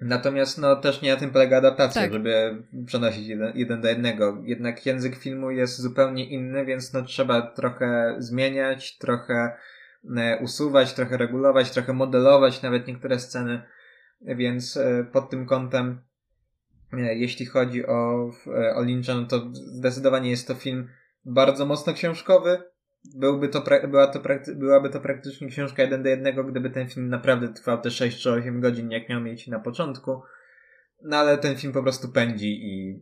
[0.00, 2.12] Natomiast no też nie na tym polega adaptacja, tak.
[2.12, 4.42] żeby przenosić jeden, jeden do jednego.
[4.44, 9.56] Jednak język filmu jest zupełnie inny, więc no trzeba trochę zmieniać, trochę
[10.16, 13.62] e, usuwać, trochę regulować, trochę modelować nawet niektóre sceny.
[14.20, 16.00] Więc e, pod tym kątem,
[16.92, 18.30] e, jeśli chodzi o,
[18.74, 20.88] o Lyncha, no to zdecydowanie jest to film
[21.24, 22.62] bardzo mocno książkowy,
[23.14, 24.20] byłby to była to
[24.54, 28.30] byłaby to praktycznie książka jeden do jednego, gdyby ten film naprawdę trwał te 6 czy
[28.30, 30.22] 8 godzin, jak miał mieć na początku.
[31.02, 33.00] No ale ten film po prostu pędzi i,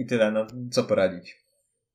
[0.00, 1.42] i tyle, no co poradzić.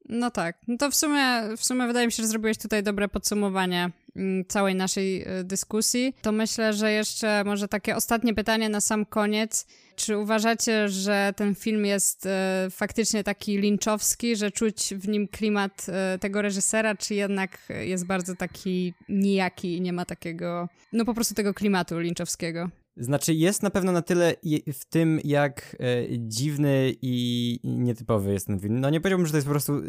[0.10, 0.58] No tak.
[0.68, 4.45] No to w sumie, w sumie wydaje mi się, że zrobiłeś tutaj dobre podsumowanie mm,
[4.45, 6.16] całej naszej y, dyskusji.
[6.22, 9.68] To myślę, że jeszcze może takie ostatnie pytanie na sam koniec.
[9.97, 15.85] Czy uważacie, że ten film jest e, faktycznie taki linczowski, że czuć w nim klimat
[15.89, 21.13] e, tego reżysera, czy jednak jest bardzo taki nijaki i nie ma takiego, no po
[21.13, 22.69] prostu tego klimatu linczowskiego?
[22.97, 24.35] Znaczy, jest na pewno na tyle
[24.73, 28.79] w tym, jak e, dziwny i nietypowy jest ten film.
[28.79, 29.81] No nie powiedziałbym, że to jest po prostu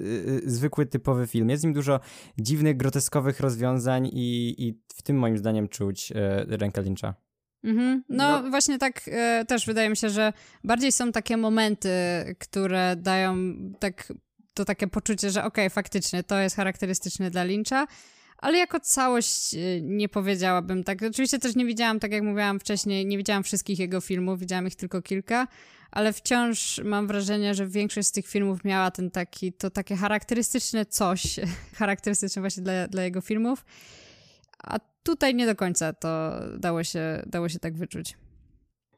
[0.47, 1.51] zwykły, typowy film.
[1.51, 2.01] Jest w nim dużo
[2.39, 6.13] dziwnych, groteskowych rozwiązań i, i w tym moim zdaniem czuć
[6.49, 7.28] rękę Lyncha.
[7.65, 8.05] Mhm.
[8.09, 10.33] No, no, właśnie tak e, też wydaje mi się, że
[10.65, 11.91] bardziej są takie momenty,
[12.39, 13.37] które dają
[13.79, 14.13] tak,
[14.55, 17.87] to takie poczucie, że okej, okay, faktycznie to jest charakterystyczne dla Lyncha,
[18.39, 21.03] ale jako całość e, nie powiedziałabym tak.
[21.03, 24.75] Oczywiście też nie widziałam, tak jak mówiłam wcześniej, nie widziałam wszystkich jego filmów, widziałam ich
[24.75, 25.49] tylko kilka,
[25.91, 30.87] ale wciąż mam wrażenie, że większość z tych filmów miała ten taki, to takie charakterystyczne
[30.87, 31.23] coś,
[31.79, 33.65] charakterystyczne właśnie dla, dla jego filmów.
[34.59, 34.79] A
[35.09, 38.17] tutaj nie do końca to dało się, dało się tak wyczuć.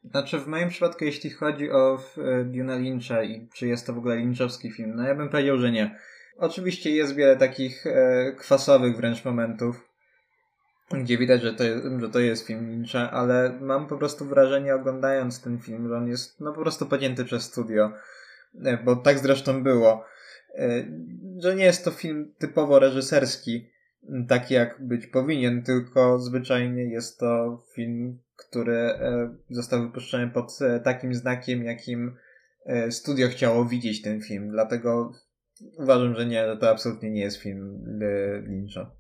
[0.05, 3.99] Znaczy w moim przypadku, jeśli chodzi o e, Duna Lyncha i czy jest to w
[3.99, 5.99] ogóle lynchowski film, no ja bym powiedział, że nie.
[6.39, 9.89] Oczywiście jest wiele takich e, kwasowych wręcz momentów,
[10.91, 14.75] gdzie widać, że to, jest, że to jest film Lyncha, ale mam po prostu wrażenie
[14.75, 17.93] oglądając ten film, że on jest no po prostu podjęty przez studio,
[18.65, 20.05] e, bo tak zresztą było,
[20.55, 20.85] e,
[21.39, 23.71] że nie jest to film typowo reżyserski,
[24.29, 30.81] taki jak być powinien, tylko zwyczajnie jest to film, który e, został wypuszczony pod e,
[30.81, 32.17] takim znakiem, jakim
[32.67, 34.51] e, studio chciało widzieć ten film.
[34.51, 35.13] Dlatego
[35.79, 37.85] uważam, że nie, to absolutnie nie jest film
[38.47, 38.91] Lyncha.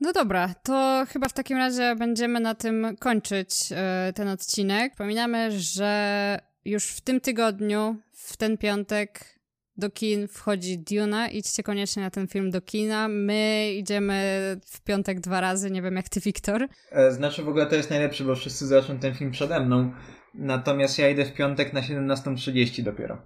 [0.00, 3.72] No dobra, to chyba w takim razie będziemy na tym kończyć
[4.14, 4.92] ten odcinek.
[4.92, 9.39] Przypominamy, że już w tym tygodniu, w ten piątek,
[9.80, 11.28] do kin wchodzi Duna.
[11.28, 13.08] Idźcie koniecznie na ten film do kina.
[13.08, 14.20] My idziemy
[14.66, 16.68] w piątek dwa razy, nie wiem jak ty, Wiktor.
[16.90, 19.92] E, znaczy w ogóle to jest najlepszy, bo wszyscy zobaczą ten film przede mną.
[20.34, 23.18] Natomiast ja idę w piątek na 17.30 dopiero.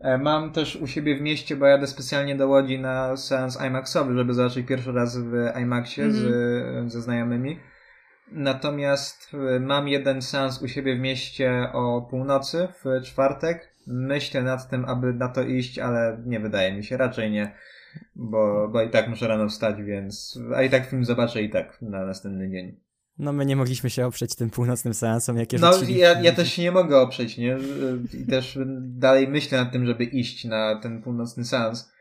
[0.00, 4.14] E, mam też u siebie w mieście, bo jadę specjalnie do Łodzi na seans IMAXowy,
[4.14, 5.32] żeby zobaczyć pierwszy raz w
[5.62, 6.20] IMAXie mm -hmm.
[6.20, 6.26] z,
[6.66, 6.90] mhm.
[6.90, 7.58] ze znajomymi.
[8.32, 14.70] Natomiast e, mam jeden seans u siebie w mieście o północy w czwartek myślę nad
[14.70, 17.54] tym, aby na to iść, ale nie wydaje mi się, raczej nie,
[18.16, 21.82] bo, bo i tak muszę rano wstać, więc, a i tak film zobaczę i tak
[21.82, 22.76] na następny dzień.
[23.18, 26.62] No my nie mogliśmy się oprzeć tym północnym seansom, jakie No ja, ja też się
[26.62, 27.58] nie mogę oprzeć, nie?
[28.20, 31.94] I też dalej myślę nad tym, żeby iść na ten północny seans.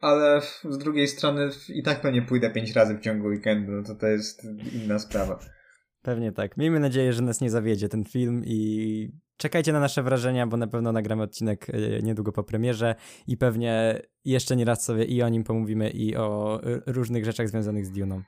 [0.00, 3.94] Ale z drugiej strony i tak pewnie pójdę pięć razy w ciągu weekendu, no to
[3.94, 5.38] to jest inna sprawa.
[6.02, 6.56] Pewnie tak.
[6.56, 10.66] Miejmy nadzieję, że nas nie zawiedzie ten film i czekajcie na nasze wrażenia, bo na
[10.66, 12.94] pewno nagramy odcinek e, niedługo po premierze
[13.26, 17.86] i pewnie jeszcze nie raz sobie i o nim pomówimy i o różnych rzeczach związanych
[17.86, 18.22] z Duną.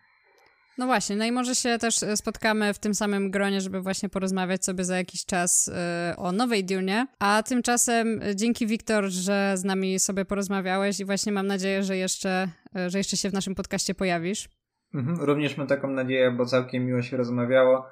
[0.78, 4.08] No właśnie, no i może się też e, spotkamy w tym samym gronie, żeby właśnie
[4.08, 5.70] porozmawiać sobie za jakiś czas
[6.16, 7.06] o nowej Dunie.
[7.18, 12.48] A tymczasem dzięki Wiktor, że z nami sobie porozmawiałeś i właśnie mam nadzieję, że jeszcze,
[12.86, 14.48] że jeszcze się w naszym podcaście pojawisz.
[14.94, 17.86] Mhm, również mam taką nadzieję, bo całkiem miło się rozmawiało.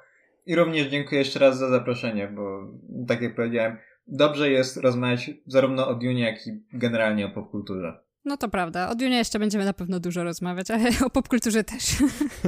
[0.45, 2.67] I również dziękuję jeszcze raz za zaproszenie, bo
[3.07, 3.77] tak jak powiedziałem,
[4.07, 7.99] dobrze jest rozmawiać zarówno o Dune, jak i generalnie o popkulturze.
[8.25, 8.89] No to prawda.
[8.89, 11.83] O Dune jeszcze będziemy na pewno dużo rozmawiać, ale o popkulturze też.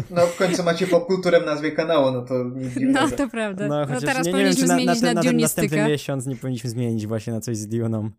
[0.09, 3.07] No w końcu macie popkulturę w nazwie kanału, no to nic dziwnego.
[3.09, 3.67] No to prawda.
[3.67, 6.25] No, no teraz nie, nie powinniśmy wiem, zmienić na, na, na, na, ten, następny miesiąc
[6.27, 8.09] nie powinniśmy zmienić właśnie na coś z Dune'ą.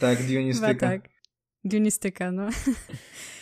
[0.00, 0.68] Tak, Dionistyka.
[0.68, 1.08] Chyba tak.
[1.64, 2.48] Dionistyka, no.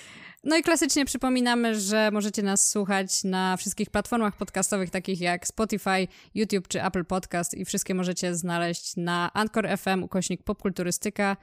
[0.45, 6.09] No i klasycznie przypominamy, że możecie nas słuchać na wszystkich platformach podcastowych, takich jak Spotify,
[6.34, 11.36] YouTube czy Apple Podcast i wszystkie możecie znaleźć na Anchor FM ukośnik popkulturystyka.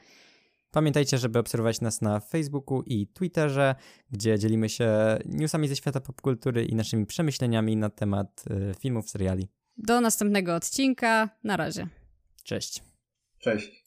[0.71, 3.75] Pamiętajcie, żeby obserwować nas na Facebooku i Twitterze,
[4.11, 9.47] gdzie dzielimy się newsami ze świata popkultury i naszymi przemyśleniami na temat y, filmów, seriali.
[9.77, 11.29] Do następnego odcinka.
[11.43, 11.87] Na razie.
[12.43, 12.83] Cześć.
[13.39, 13.80] Cześć.